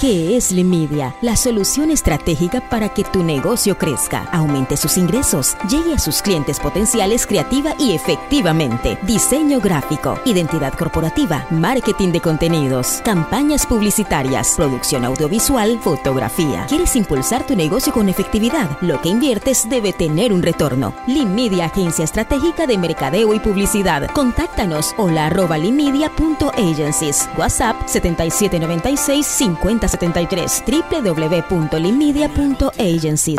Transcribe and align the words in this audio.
¿Qué 0.00 0.36
es 0.36 0.52
Limidia? 0.52 1.16
La 1.22 1.34
solución 1.34 1.90
estratégica 1.90 2.60
para 2.60 2.88
que 2.88 3.02
tu 3.02 3.24
negocio 3.24 3.76
crezca, 3.76 4.28
aumente 4.30 4.76
sus 4.76 4.96
ingresos, 4.96 5.56
llegue 5.68 5.92
a 5.92 5.98
sus 5.98 6.22
clientes 6.22 6.60
potenciales 6.60 7.26
creativa 7.26 7.74
y 7.80 7.94
efectivamente. 7.94 8.96
Diseño 9.02 9.58
gráfico, 9.58 10.16
identidad 10.24 10.72
corporativa, 10.74 11.44
marketing 11.50 12.12
de 12.12 12.20
contenidos, 12.20 13.02
campañas 13.04 13.66
publicitarias, 13.66 14.54
producción 14.54 15.04
audiovisual, 15.04 15.80
fotografía. 15.80 16.64
¿Quieres 16.68 16.94
impulsar 16.94 17.44
tu 17.44 17.56
negocio 17.56 17.92
con 17.92 18.08
efectividad? 18.08 18.78
Lo 18.80 19.00
que 19.00 19.08
inviertes 19.08 19.68
debe 19.68 19.92
tener 19.92 20.32
un 20.32 20.44
retorno. 20.44 20.94
Limidia, 21.08 21.64
agencia 21.64 22.04
estratégica 22.04 22.68
de 22.68 22.78
mercadeo 22.78 23.34
y 23.34 23.40
publicidad. 23.40 24.08
Contáctanos 24.12 24.94
hola 24.96 25.26
arroba 25.26 25.58
limidia.agencies. 25.58 27.28
WhatsApp 27.36 27.74
7796 27.88 29.26
50 29.26 29.87
73 29.88 30.64
www.limedia.agency. 30.90 33.36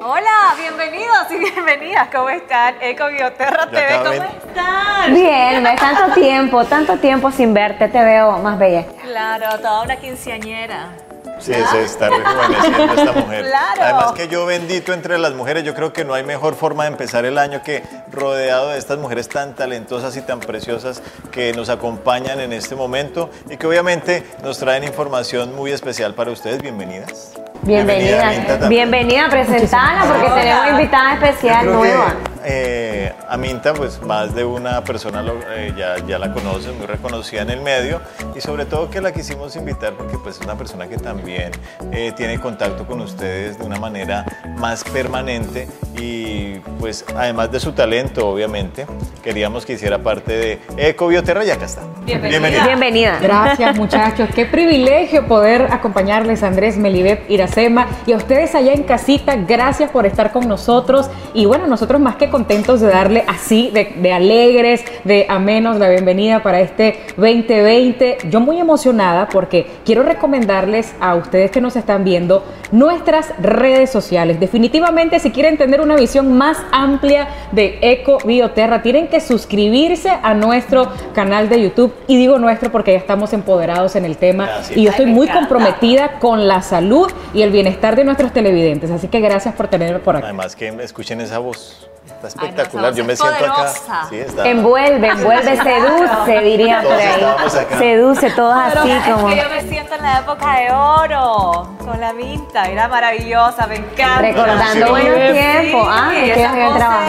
Hola, 0.00 0.54
bienvenidos 0.58 1.30
y 1.30 1.38
bienvenidas. 1.38 2.08
¿Cómo 2.12 2.28
están? 2.30 2.74
Eco 2.80 3.06
Bioterra 3.08 3.68
TV, 3.70 3.98
¿cómo 3.98 4.12
están? 4.12 5.14
Bien, 5.14 5.62
me 5.62 5.76
tanto 5.76 6.12
tiempo, 6.14 6.64
tanto 6.64 6.96
tiempo 6.96 7.30
sin 7.30 7.54
verte, 7.54 7.86
te 7.88 8.02
veo 8.02 8.38
más 8.38 8.58
bella. 8.58 8.86
Claro, 9.02 9.58
toda 9.58 9.82
una 9.82 9.96
quinceañera. 9.96 10.88
Sí, 11.38 11.52
se 11.52 11.84
está 11.84 12.10
rejuveneciendo 12.10 12.94
esta 12.94 13.12
mujer. 13.12 13.46
Además 13.80 14.12
que 14.12 14.28
yo 14.28 14.46
bendito 14.46 14.92
entre 14.92 15.18
las 15.18 15.34
mujeres, 15.34 15.64
yo 15.64 15.74
creo 15.74 15.92
que 15.92 16.04
no 16.04 16.14
hay 16.14 16.24
mejor 16.24 16.54
forma 16.54 16.84
de 16.84 16.90
empezar 16.90 17.24
el 17.24 17.38
año 17.38 17.62
que 17.62 17.82
rodeado 18.10 18.70
de 18.70 18.78
estas 18.78 18.98
mujeres 18.98 19.28
tan 19.28 19.54
talentosas 19.54 20.16
y 20.16 20.22
tan 20.22 20.40
preciosas 20.40 21.02
que 21.30 21.52
nos 21.52 21.68
acompañan 21.68 22.40
en 22.40 22.52
este 22.52 22.74
momento 22.74 23.30
y 23.48 23.56
que 23.56 23.66
obviamente 23.66 24.24
nos 24.42 24.58
traen 24.58 24.84
información 24.84 25.54
muy 25.54 25.70
especial 25.70 26.14
para 26.14 26.30
ustedes. 26.30 26.60
Bienvenidas. 26.60 27.32
Bienvenida. 27.62 28.68
Bienvenida, 28.68 29.26
a 29.26 29.30
presentarla 29.30 30.04
porque 30.06 30.40
tenemos 30.40 30.70
invitada 30.70 31.14
especial 31.14 31.66
nueva. 31.66 32.14
Eh, 32.50 33.12
Aminta, 33.28 33.74
pues 33.74 34.00
más 34.00 34.34
de 34.34 34.42
una 34.42 34.82
persona 34.82 35.22
eh, 35.50 35.74
ya, 35.76 35.98
ya, 36.06 36.18
la 36.18 36.32
conoce, 36.32 36.72
muy 36.72 36.86
reconocida 36.86 37.42
en 37.42 37.50
el 37.50 37.60
medio 37.60 38.00
y 38.34 38.40
sobre 38.40 38.64
todo 38.64 38.88
que 38.88 39.02
la 39.02 39.12
quisimos 39.12 39.54
invitar 39.54 39.92
porque 39.92 40.16
pues 40.16 40.36
es 40.36 40.46
una 40.46 40.56
persona 40.56 40.88
que 40.88 40.96
también 40.96 41.50
eh, 41.92 42.12
tiene 42.16 42.40
contacto 42.40 42.86
con 42.86 43.02
ustedes 43.02 43.58
de 43.58 43.66
una 43.66 43.78
manera 43.78 44.24
más 44.56 44.82
permanente 44.82 45.68
y 45.98 46.54
pues 46.80 47.04
además 47.14 47.52
de 47.52 47.60
su 47.60 47.72
talento 47.72 48.26
obviamente 48.26 48.86
queríamos 49.22 49.66
que 49.66 49.74
hiciera 49.74 49.98
parte 49.98 50.32
de 50.32 50.58
Eco 50.78 51.08
Bioterra 51.08 51.44
y 51.44 51.50
acá 51.50 51.66
está. 51.66 51.82
Bienvenida. 52.06 52.64
Bienvenida. 52.64 53.18
Gracias 53.20 53.76
muchachos, 53.76 54.30
qué 54.34 54.46
privilegio 54.46 55.26
poder 55.26 55.68
acompañarles 55.70 56.42
Andrés 56.42 56.78
Melibet 56.78 57.28
Iracema 57.28 57.88
y 58.06 58.12
a 58.12 58.16
ustedes 58.16 58.54
allá 58.54 58.72
en 58.72 58.84
casita, 58.84 59.36
gracias 59.36 59.90
por 59.90 60.06
estar 60.06 60.32
con 60.32 60.48
nosotros 60.48 61.10
y 61.34 61.44
bueno, 61.44 61.66
nosotros 61.66 62.00
más 62.00 62.16
que 62.16 62.30
contentos 62.38 62.80
de 62.80 62.86
darle 62.86 63.24
así, 63.26 63.72
de, 63.72 64.12
alegres, 64.12 64.84
de 65.02 65.26
amenos, 65.28 65.76
la 65.76 65.88
bienvenida 65.88 66.40
para 66.40 66.60
este 66.60 67.00
2020. 67.16 68.18
Yo 68.30 68.38
muy 68.38 68.60
emocionada 68.60 69.28
porque 69.28 69.66
quiero 69.84 70.04
recomendarles 70.04 70.94
a 71.00 71.16
ustedes 71.16 71.50
que 71.50 71.60
nos 71.60 71.74
están 71.74 72.04
viendo 72.04 72.44
nuestras 72.70 73.32
redes 73.40 73.90
sociales. 73.90 74.38
Definitivamente, 74.38 75.18
si 75.18 75.32
quieren 75.32 75.58
tener 75.58 75.80
una 75.80 75.96
visión 75.96 76.38
más 76.38 76.58
amplia 76.70 77.26
de 77.50 77.80
Eco 77.80 78.18
Bioterra, 78.24 78.82
tienen 78.82 79.08
que 79.08 79.20
suscribirse 79.20 80.08
a 80.08 80.32
nuestro 80.32 80.92
canal 81.16 81.48
de 81.48 81.60
YouTube. 81.60 81.92
Y 82.06 82.16
digo 82.18 82.38
nuestro 82.38 82.70
porque 82.70 82.92
ya 82.92 82.98
estamos 82.98 83.32
empoderados 83.32 83.96
en 83.96 84.04
el 84.04 84.16
tema. 84.16 84.48
Y 84.76 84.84
yo 84.84 84.90
estoy 84.90 85.06
muy 85.06 85.26
comprometida 85.26 86.20
con 86.20 86.46
la 86.46 86.62
salud 86.62 87.10
y 87.34 87.42
el 87.42 87.50
bienestar 87.50 87.96
de 87.96 88.04
nuestros 88.04 88.32
televidentes. 88.32 88.92
Así 88.92 89.08
que 89.08 89.18
gracias 89.18 89.56
por 89.56 89.66
tenerme 89.66 89.98
por 89.98 90.14
aquí. 90.14 90.24
Además 90.24 90.54
que 90.54 90.68
escuchen 90.68 91.20
esa 91.20 91.40
voz. 91.40 91.88
Está 92.18 92.26
espectacular. 92.26 92.92
Yo 92.94 93.04
me 93.04 93.14
siento 93.14 93.44
acá. 93.44 93.72
Sí, 94.08 94.20
Envuelve, 94.42 95.06
envuelve, 95.06 95.56
seduce, 95.62 96.40
diría 96.40 96.82
por 96.82 96.92
ahí. 96.92 97.78
Seduce, 97.78 98.30
todos 98.30 98.56
así 98.56 98.76
como. 99.08 99.28
Es 99.28 99.34
que 99.34 99.42
yo 99.42 99.48
me 99.48 99.60
siento 99.68 99.94
en 99.94 100.02
la 100.02 100.18
época 100.18 100.58
de 100.58 100.72
oro, 100.72 101.76
con 101.78 102.00
la 102.00 102.12
minta. 102.12 102.64
Era 102.64 102.88
maravillosa, 102.88 103.68
me 103.68 103.76
encanta. 103.76 104.18
Recordando 104.18 104.88
buenos 104.90 105.32
tiempos. 105.32 105.88
Ah, 105.88 106.10
que 106.12 106.32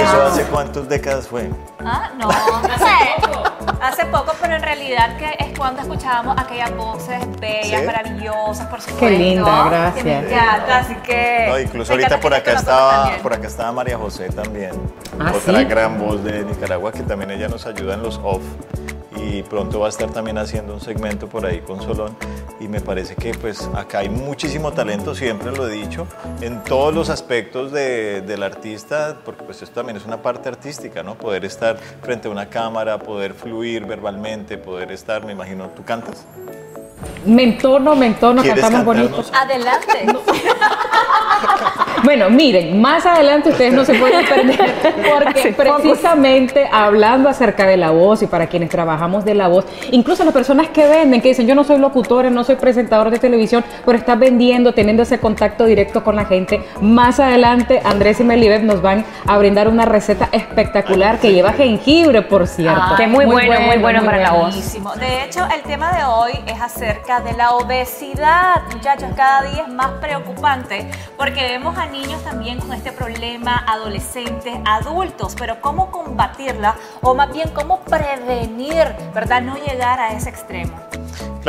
¿Eso 0.04 0.24
hace 0.28 0.44
cuántas 0.44 0.88
décadas 0.88 1.28
fue? 1.28 1.50
Ah, 1.84 2.12
no, 2.16 2.28
no 2.28 2.78
sé. 2.78 3.49
Hace 3.82 4.06
poco, 4.06 4.34
pero 4.42 4.56
en 4.56 4.62
realidad 4.62 5.18
que 5.18 5.36
es 5.40 5.58
cuando 5.58 5.82
escuchábamos 5.82 6.38
aquellas 6.38 6.76
voces 6.76 7.20
bellas, 7.40 7.84
maravillosas, 7.86 8.68
por 8.68 8.82
supuesto. 8.82 9.06
Qué 9.06 9.12
linda, 9.12 9.70
gracias. 9.70 10.04
Que 10.04 10.04
me 10.04 10.18
encanta, 10.20 10.78
así 10.78 10.96
que. 10.96 11.46
No, 11.50 11.60
incluso 11.60 11.94
ahorita 11.94 12.20
por 12.20 12.34
acá 12.34 12.54
estaba, 12.54 13.18
por 13.22 13.34
acá 13.34 13.48
estaba 13.48 13.72
María 13.72 13.98
José 13.98 14.30
también. 14.30 14.72
¿Ah, 15.20 15.34
otra 15.36 15.64
gran 15.64 16.00
voz 16.00 16.24
de 16.24 16.44
Nicaragua 16.44 16.92
que 16.92 17.04
también 17.04 17.32
ella 17.32 17.48
nos 17.48 17.66
ayuda 17.66 17.94
en 17.94 18.04
los 18.04 18.20
off 18.24 18.42
y 19.16 19.44
pronto 19.44 19.80
va 19.80 19.88
a 19.88 19.90
estar 19.90 20.10
también 20.10 20.38
haciendo 20.38 20.74
un 20.74 20.82
segmento 20.82 21.28
por 21.28 21.46
ahí 21.46 21.60
con 21.60 21.82
Solón 21.82 22.16
y 22.60 22.68
me 22.68 22.82
parece 22.82 23.16
que 23.16 23.34
pues 23.34 23.70
acá 23.76 24.00
hay 24.00 24.10
muchísimo 24.10 24.72
talento, 24.72 25.16
siempre 25.16 25.52
lo 25.52 25.68
he 25.68 25.72
dicho, 25.72 26.08
en 26.42 26.64
todos 26.64 26.94
los 26.94 27.10
aspectos 27.10 27.72
de, 27.72 28.22
del 28.22 28.44
artista, 28.44 29.18
porque 29.24 29.44
pues 29.44 29.62
esto 29.62 29.76
también 29.76 29.98
es 29.98 30.06
una 30.06 30.22
parte 30.22 30.50
artística, 30.50 31.04
¿no? 31.04 31.16
Poder 31.16 31.46
estar 31.46 31.78
frente 32.02 32.28
a 32.28 32.32
una 32.32 32.50
cámara, 32.50 33.00
poder 33.00 33.34
fluir 33.34 33.86
verbalmente, 33.86 34.58
poder 34.58 34.92
estar, 34.92 35.26
me 35.26 35.32
imagino, 35.32 35.70
¿tú 35.70 35.84
cantas? 35.84 36.26
Me 37.26 37.44
entorno, 37.44 37.96
me 37.96 38.08
entorno, 38.08 38.44
cantamos 38.44 38.84
bonito. 38.84 39.24
Adelante. 39.34 40.06
Bueno, 42.04 42.30
miren, 42.30 42.82
más 42.82 43.06
adelante 43.06 43.50
ustedes 43.50 43.74
no 43.74 43.86
se 43.86 43.94
pueden 43.96 44.26
perder 44.26 44.74
porque 45.14 45.54
precisamente 45.54 46.68
hablando 46.72 47.30
acerca 47.30 47.66
de 47.66 47.78
la 47.78 47.92
voz 47.92 48.22
y 48.22 48.28
para 48.28 48.48
quienes 48.48 48.70
trabajamos 48.70 49.26
de 49.26 49.36
la 49.36 49.48
voz, 49.48 49.66
incluso 49.92 50.24
las 50.24 50.34
personas 50.34 50.70
que 50.70 50.88
venden, 50.88 51.22
que 51.22 51.30
dicen 51.30 51.48
yo 51.48 51.56
no 51.56 51.64
soy 51.64 51.78
locutor, 51.78 52.32
no 52.32 52.44
soy 52.44 52.56
presentador 52.56 53.10
de 53.10 53.20
televisión, 53.20 53.64
pero 53.86 53.98
está 53.98 54.16
vendiendo, 54.16 54.74
teniendo 54.74 55.04
ese 55.04 55.20
contacto 55.20 55.66
directo 55.66 56.04
con 56.04 56.16
la 56.16 56.26
gente, 56.26 56.64
más 56.82 57.20
adelante 57.20 57.82
Andrés 57.84 58.20
y 58.20 58.24
Melibet 58.24 58.64
nos 58.64 58.82
van 58.82 59.06
a 59.26 59.38
brindar 59.38 59.68
una 59.68 59.86
receta 59.86 60.30
espectacular 60.32 61.20
que 61.20 61.34
lleva 61.34 61.54
jengibre, 61.54 62.22
por 62.22 62.48
cierto. 62.48 62.96
que 62.98 63.08
muy, 63.08 63.26
bueno, 63.26 63.60
muy 63.62 63.78
bueno 63.78 64.04
para 64.04 64.18
la 64.18 64.32
voz. 64.32 64.74
De 65.00 65.24
hecho, 65.24 65.46
el 65.54 65.62
tema 65.64 65.92
de 65.92 66.04
hoy 66.04 66.32
es 66.46 66.62
acerca 66.62 67.20
de 67.22 67.34
la 67.34 67.52
obesidad, 67.52 68.64
muchachos, 68.74 69.10
cada 69.16 69.44
día 69.44 69.64
es 69.68 69.74
más 69.74 69.92
preocupante 70.02 70.88
porque 71.18 71.42
vemos 71.42 71.78
a 71.78 71.88
niños 71.92 72.24
también 72.24 72.60
con 72.60 72.74
este 72.74 72.92
problema, 72.92 73.64
adolescentes, 73.68 74.58
adultos, 74.66 75.36
pero 75.38 75.60
cómo 75.62 75.92
combatirla 75.92 76.76
o 77.02 77.14
más 77.14 77.32
bien 77.32 77.50
cómo 77.50 77.82
prevenir, 77.82 78.96
¿verdad? 79.14 79.42
No 79.42 79.56
llegar 79.56 80.00
a 80.00 80.14
ese 80.14 80.30
extremo. 80.30 80.78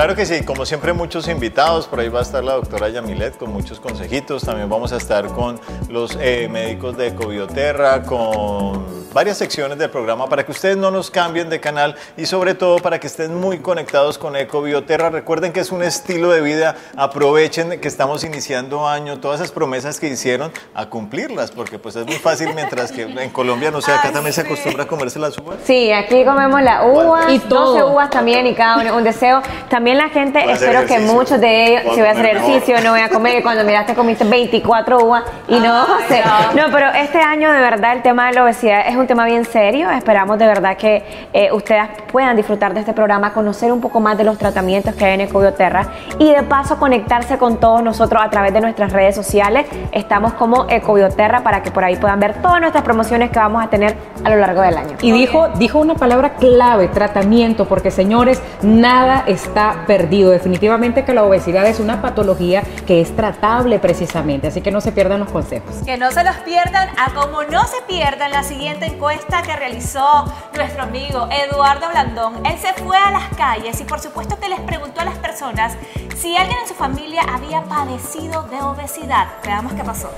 Claro 0.01 0.17
que 0.17 0.25
sí, 0.25 0.43
como 0.47 0.65
siempre 0.65 0.95
muchos 0.95 1.29
invitados, 1.29 1.87
por 1.87 2.01
ahí 2.01 2.09
va 2.09 2.21
a 2.21 2.23
estar 2.23 2.43
la 2.43 2.55
doctora 2.55 2.89
Yamilet 2.89 3.37
con 3.37 3.53
muchos 3.53 3.81
consejitos, 3.81 4.43
también 4.43 4.67
vamos 4.67 4.95
a 4.95 4.97
estar 4.97 5.27
con 5.27 5.61
los 5.91 6.17
eh, 6.19 6.49
médicos 6.51 6.97
de 6.97 7.09
Ecobioterra, 7.09 8.03
con 8.05 8.83
varias 9.13 9.37
secciones 9.37 9.77
del 9.77 9.91
programa 9.91 10.27
para 10.27 10.47
que 10.47 10.53
ustedes 10.53 10.79
no 10.79 10.91
nos 10.91 11.11
cambien 11.11 11.51
de 11.51 11.61
canal 11.61 11.97
y 12.17 12.27
sobre 12.27 12.55
todo 12.55 12.79
para 12.79 12.99
que 12.99 13.09
estén 13.09 13.39
muy 13.39 13.59
conectados 13.59 14.17
con 14.17 14.37
Ecobioterra. 14.37 15.11
Recuerden 15.11 15.53
que 15.53 15.61
es 15.61 15.71
un 15.71 15.83
estilo 15.83 16.31
de 16.31 16.41
vida, 16.41 16.77
aprovechen 16.97 17.79
que 17.81 17.89
estamos 17.89 18.25
iniciando 18.25 18.89
año, 18.89 19.21
todas 19.21 19.41
esas 19.41 19.53
promesas 19.53 20.01
que 20.01 20.09
hicieron, 20.09 20.51
a 20.75 20.87
cumplirlas, 20.87 21.51
porque 21.51 21.79
pues 21.79 21.97
es 21.97 22.07
muy 22.07 22.17
fácil 22.17 22.55
mientras 22.55 22.91
que 22.91 23.03
en 23.03 23.31
Colombia, 23.31 23.71
no 23.71 23.83
sé, 23.83 23.93
acá 23.93 24.13
también 24.13 24.33
se 24.33 24.41
acostumbra 24.41 24.85
a 24.85 24.87
comerse 24.87 25.19
las 25.19 25.37
uvas. 25.37 25.59
Sí, 25.65 25.93
aquí 25.93 26.25
comemos 26.25 26.63
la 26.63 26.87
uva, 26.87 27.31
y 27.31 27.39
12 27.39 27.83
uvas 27.85 28.09
también 28.09 28.47
y 28.47 28.55
cada 28.55 28.81
uno 28.81 28.97
un 28.97 29.05
deseo. 29.05 29.43
También 29.69 29.90
la 29.99 30.09
gente, 30.09 30.51
espero 30.51 30.87
que 30.87 30.99
muchos 30.99 31.41
de 31.41 31.67
ellos, 31.67 31.95
si 31.95 32.01
voy 32.01 32.09
a 32.09 32.13
hacer 32.13 32.27
ejercicio, 32.27 32.81
no 32.83 32.91
voy 32.91 33.01
a 33.01 33.09
comer, 33.09 33.43
cuando 33.43 33.65
miraste 33.65 33.95
comiste 33.95 34.25
24 34.25 35.05
uvas 35.05 35.25
y 35.49 35.59
no, 35.59 35.87
no, 35.87 36.63
pero 36.73 36.89
este 36.95 37.19
año 37.19 37.53
de 37.53 37.61
verdad 37.61 37.93
el 37.93 38.03
tema 38.03 38.29
de 38.29 38.35
la 38.35 38.45
obesidad 38.45 38.87
es 38.87 38.97
un 38.97 39.07
tema 39.07 39.25
bien 39.25 39.45
serio, 39.45 39.91
esperamos 39.91 40.39
de 40.39 40.47
verdad 40.47 40.77
que 40.77 41.03
eh, 41.33 41.51
ustedes 41.53 41.89
puedan 42.11 42.37
disfrutar 42.37 42.75
de 42.75 42.81
este 42.81 42.93
programa, 42.93 43.33
conocer 43.33 43.73
un 43.73 43.81
poco 43.81 44.01
más 44.01 44.17
de 44.19 44.25
los 44.25 44.39
tratamientos 44.39 44.95
que 44.95 45.05
hay 45.05 45.15
en 45.15 45.23
Ecobioterra 45.23 45.89
y 46.19 46.33
de 46.33 46.43
paso 46.43 46.79
conectarse 46.79 47.39
con 47.39 47.59
todos 47.59 47.83
nosotros 47.83 48.23
a 48.23 48.31
través 48.31 48.53
de 48.53 48.61
nuestras 48.61 48.93
redes 48.93 49.15
sociales, 49.15 49.67
estamos 49.93 50.33
como 50.35 50.67
Ecobioterra 50.69 51.43
para 51.43 51.63
que 51.63 51.71
por 51.71 51.85
ahí 51.85 51.97
puedan 51.97 52.21
ver 52.21 52.41
todas 52.43 52.61
nuestras 52.61 52.85
promociones 52.85 53.31
que 53.31 53.39
vamos 53.39 53.63
a 53.65 53.69
tener 53.69 53.97
a 54.25 54.31
lo 54.31 54.37
largo 54.37 54.63
del 54.63 54.77
año. 54.77 54.97
Y 55.01 55.13
dijo, 55.13 55.49
dijo 55.57 55.79
una 55.79 55.95
palabra 55.95 56.35
clave, 56.35 56.89
tratamiento, 56.89 57.67
porque 57.67 57.91
señores, 57.91 58.43
nada 58.63 59.25
está 59.27 59.70
perdido. 59.87 60.31
Definitivamente 60.31 61.05
que 61.05 61.15
la 61.15 61.25
obesidad 61.25 61.67
es 61.67 61.81
una 61.81 62.03
patología 62.03 62.63
que 62.87 63.01
es 63.01 63.15
tratable 63.15 63.79
precisamente, 63.79 64.49
así 64.49 64.61
que 64.61 64.71
no 64.71 64.81
se 64.81 64.93
pierdan 64.93 65.21
los 65.21 65.31
consejos. 65.31 65.77
Que 65.85 65.97
no 65.97 66.11
se 66.11 66.25
los 66.25 66.37
pierdan, 66.39 66.89
a 66.99 67.13
como 67.15 67.43
no 67.45 67.65
se 67.67 67.83
pierdan 67.83 68.31
la 68.31 68.43
siguiente 68.43 68.87
encuesta 68.87 69.43
que 69.43 69.55
realizó 69.57 70.25
nuestro 70.55 70.83
amigo 70.83 71.29
Eduardo 71.31 71.89
Blandón. 71.91 72.45
Él 72.47 72.59
se 72.59 72.73
fue 72.83 72.97
a 72.97 73.11
las 73.11 73.29
calles 73.37 73.81
y 73.81 73.85
por 73.85 74.01
supuesto 74.01 74.39
que 74.39 74.49
les 74.49 74.61
preguntó 74.61 75.01
a 75.01 75.05
las 75.05 75.19
personas 75.19 75.75
si 76.17 76.37
alguien 76.37 76.59
en 76.63 76.69
su 76.69 76.75
familia 76.75 77.23
había 77.23 77.63
padecido 77.63 78.43
de 78.45 78.61
obesidad. 78.61 79.29
Veamos 79.45 79.73
qué 79.73 79.85
pasó. 79.85 80.11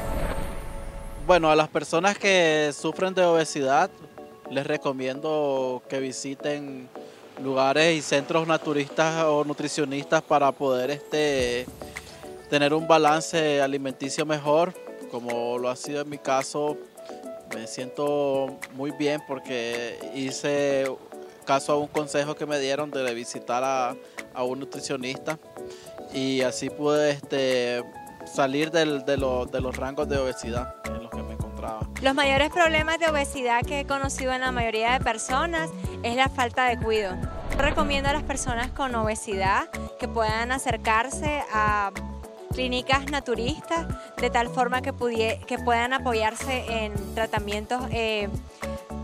Bueno, 1.27 1.51
a 1.51 1.57
las 1.57 1.69
personas 1.69 2.19
que 2.19 2.73
sufren 2.73 3.15
de 3.15 3.25
obesidad 3.25 3.91
les 4.51 4.67
recomiendo 4.67 5.83
que 5.89 6.01
visiten 6.01 6.89
lugares 7.43 7.97
y 7.97 8.03
centros 8.03 8.47
naturistas 8.47 9.25
o 9.25 9.45
nutricionistas 9.45 10.23
para 10.23 10.53
poder 10.53 10.91
este, 10.91 11.67
tener 12.49 12.73
un 12.73 12.87
balance 12.87 13.61
alimenticio 13.61 14.25
mejor, 14.25 14.73
como 15.11 15.59
lo 15.59 15.69
ha 15.69 15.77
sido 15.77 16.03
en 16.03 16.09
mi 16.09 16.19
caso. 16.19 16.77
Me 17.55 17.67
siento 17.67 18.59
muy 18.75 18.93
bien 18.93 19.21
porque 19.27 19.99
hice 20.15 20.87
caso 21.45 21.73
a 21.73 21.79
un 21.79 21.89
consejo 21.89 22.35
que 22.35 22.47
me 22.47 22.59
dieron 22.59 22.91
de 22.91 23.13
visitar 23.15 23.63
a, 23.65 23.95
un 24.43 24.61
nutricionista 24.61 25.39
y 26.15 26.41
así 26.41 26.71
pude 26.71 27.11
este, 27.11 27.85
salir 28.25 28.71
de, 28.71 29.03
de 29.05 29.17
los 29.61 29.77
rangos 29.77 30.09
de 30.09 30.17
obesidad 30.17 30.75
los 32.03 32.15
mayores 32.17 32.51
problemas 32.51 32.99
de 32.99 33.07
obesidad 33.07 33.63
que 33.63 33.81
he 33.81 33.87
conocido 33.87 34.33
en 34.33 34.41
la 34.41 34.51
mayoría 34.51 34.99
de 34.99 35.05
personas 35.05 35.71
es 36.03 36.17
la 36.17 36.29
falta 36.29 36.65
de 36.65 36.77
cuidado. 36.77 37.17
Recomiendo 37.57 38.09
a 38.09 38.13
las 38.13 38.25
personas 38.25 38.73
con 38.73 38.93
obesidad 38.97 39.71
que 40.01 40.09
puedan 40.09 40.51
acercarse 40.51 41.45
a 41.53 41.93
clínicas 42.53 43.09
naturistas 43.11 43.87
de 44.17 44.31
tal 44.31 44.49
forma 44.49 44.83
que, 44.83 44.93
que 45.47 45.59
puedan 45.59 45.93
apoyarse 45.93 46.85
en 46.85 46.93
tratamientos 47.15 47.83
eh, 47.93 48.29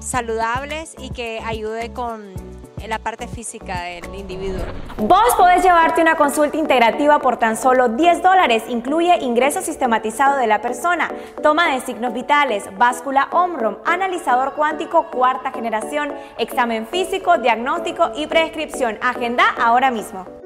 saludables 0.00 0.94
y 0.98 1.10
que 1.10 1.40
ayude 1.44 1.92
con 1.92 2.47
en 2.80 2.90
la 2.90 2.98
parte 2.98 3.26
física 3.28 3.82
del 3.82 4.14
individuo. 4.14 4.64
Vos 4.96 5.34
podés 5.36 5.62
llevarte 5.62 6.00
una 6.00 6.16
consulta 6.16 6.56
integrativa 6.56 7.18
por 7.18 7.36
tan 7.36 7.56
solo 7.56 7.88
10 7.88 8.22
dólares. 8.22 8.64
Incluye 8.68 9.18
ingreso 9.20 9.60
sistematizado 9.60 10.36
de 10.38 10.46
la 10.46 10.60
persona, 10.60 11.10
toma 11.42 11.72
de 11.72 11.80
signos 11.80 12.12
vitales, 12.12 12.64
báscula 12.78 13.28
OMROM, 13.32 13.78
analizador 13.84 14.54
cuántico 14.54 15.10
cuarta 15.10 15.52
generación, 15.52 16.12
examen 16.38 16.86
físico, 16.86 17.38
diagnóstico 17.38 18.10
y 18.14 18.26
prescripción. 18.26 18.98
Agenda 19.02 19.44
ahora 19.58 19.90
mismo. 19.90 20.37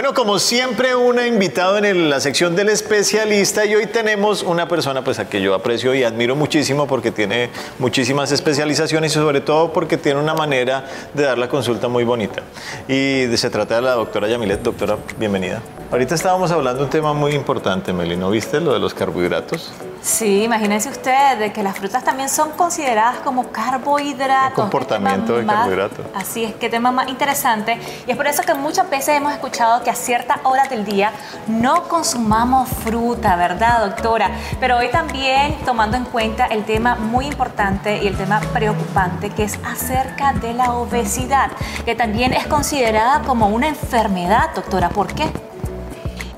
Bueno, 0.00 0.14
como 0.14 0.38
siempre, 0.38 0.96
una 0.96 1.26
invitado 1.26 1.76
en 1.76 2.08
la 2.08 2.20
sección 2.20 2.56
del 2.56 2.70
especialista 2.70 3.66
y 3.66 3.74
hoy 3.74 3.84
tenemos 3.84 4.42
una 4.42 4.66
persona 4.66 5.04
pues 5.04 5.18
a 5.18 5.28
que 5.28 5.42
yo 5.42 5.54
aprecio 5.54 5.94
y 5.94 6.04
admiro 6.04 6.34
muchísimo 6.34 6.86
porque 6.86 7.10
tiene 7.10 7.50
muchísimas 7.78 8.32
especializaciones 8.32 9.12
y 9.12 9.14
sobre 9.16 9.42
todo 9.42 9.74
porque 9.74 9.98
tiene 9.98 10.18
una 10.18 10.32
manera 10.32 10.86
de 11.12 11.24
dar 11.24 11.36
la 11.36 11.50
consulta 11.50 11.88
muy 11.88 12.04
bonita. 12.04 12.40
Y 12.88 13.26
se 13.36 13.50
trata 13.50 13.74
de 13.74 13.82
la 13.82 13.92
doctora 13.92 14.26
Yamilet. 14.26 14.62
Doctora, 14.62 14.96
bienvenida. 15.18 15.60
Ahorita 15.90 16.14
estábamos 16.14 16.50
hablando 16.50 16.78
de 16.78 16.84
un 16.86 16.90
tema 16.90 17.12
muy 17.12 17.32
importante, 17.32 17.92
Meli, 17.92 18.16
¿no 18.16 18.30
viste 18.30 18.58
lo 18.58 18.72
de 18.72 18.78
los 18.78 18.94
carbohidratos? 18.94 19.70
Sí, 20.02 20.44
imagínense 20.44 20.88
ustedes 20.88 21.38
de 21.38 21.52
que 21.52 21.62
las 21.62 21.76
frutas 21.76 22.02
también 22.02 22.28
son 22.28 22.50
consideradas 22.52 23.18
como 23.18 23.48
carbohidratos. 23.48 24.54
comportamiento 24.54 25.36
de 25.36 25.44
carbohidratos. 25.44 26.06
Así 26.14 26.44
es, 26.44 26.54
que 26.54 26.70
tema 26.70 26.90
más 26.90 27.08
interesante. 27.08 27.78
Y 28.06 28.10
es 28.10 28.16
por 28.16 28.26
eso 28.26 28.42
que 28.42 28.54
muchas 28.54 28.88
veces 28.88 29.16
hemos 29.16 29.32
escuchado 29.32 29.82
que 29.82 29.90
a 29.90 29.94
ciertas 29.94 30.38
horas 30.44 30.70
del 30.70 30.84
día 30.84 31.12
no 31.48 31.84
consumamos 31.84 32.68
fruta, 32.68 33.36
¿verdad, 33.36 33.86
doctora? 33.86 34.30
Pero 34.58 34.78
hoy 34.78 34.88
también 34.88 35.58
tomando 35.66 35.96
en 35.98 36.04
cuenta 36.04 36.46
el 36.46 36.64
tema 36.64 36.94
muy 36.94 37.26
importante 37.26 38.02
y 38.02 38.06
el 38.06 38.16
tema 38.16 38.40
preocupante 38.52 39.30
que 39.30 39.44
es 39.44 39.58
acerca 39.64 40.32
de 40.32 40.54
la 40.54 40.72
obesidad, 40.72 41.50
que 41.84 41.94
también 41.94 42.32
es 42.32 42.46
considerada 42.46 43.20
como 43.22 43.48
una 43.48 43.68
enfermedad, 43.68 44.54
doctora. 44.54 44.88
¿Por 44.88 45.12
qué? 45.14 45.30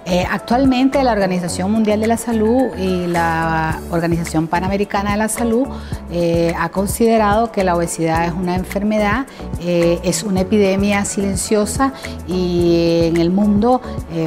Eh, 0.05 0.27
actualmente 0.29 1.03
la 1.05 1.13
Organización 1.13 1.71
Mundial 1.71 2.01
de 2.01 2.09
la 2.09 2.17
Salud 2.17 2.77
y 2.77 3.07
la 3.07 3.79
Organización 3.91 4.49
Panamericana 4.49 5.13
de 5.13 5.17
la 5.17 5.29
Salud 5.29 5.69
eh, 6.11 6.53
ha 6.59 6.71
considerado 6.71 7.53
que 7.53 7.63
la 7.63 7.77
obesidad 7.77 8.27
es 8.27 8.33
una 8.33 8.57
enfermedad, 8.57 9.27
eh, 9.61 10.01
es 10.03 10.25
una 10.25 10.41
epidemia 10.41 11.05
silenciosa 11.05 11.93
y 12.27 13.05
en 13.05 13.19
el 13.19 13.31
mundo 13.31 13.81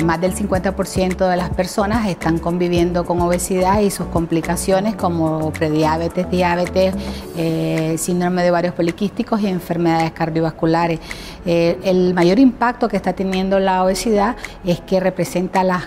más 0.04 0.20
del 0.22 0.34
50% 0.34 1.30
de 1.30 1.38
las 1.38 1.50
personas 1.50 2.08
están 2.08 2.40
conviviendo 2.40 3.06
con 3.06 3.22
obesidad 3.22 3.82
y 3.82 3.92
sus 3.92 4.08
complicaciones 4.08 4.96
como 4.96 5.52
prediabetes, 5.52 6.30
diabetes, 6.30 6.96
síndrome 8.02 8.44
de 8.44 8.52
varios 8.52 8.74
poliquísticos 8.74 9.42
y 9.42 9.48
enfermedades 9.48 10.12
cardiovasculares. 10.12 11.00
el 11.46 12.14
mayor 12.14 12.40
impacto 12.40 12.88
que 12.88 12.98
está 12.98 13.14
teniendo 13.14 13.60
la 13.60 13.84
obesidad 13.84 14.36
es 14.64 14.80
que 14.82 15.00
representa 15.00 15.64
las 15.66 15.84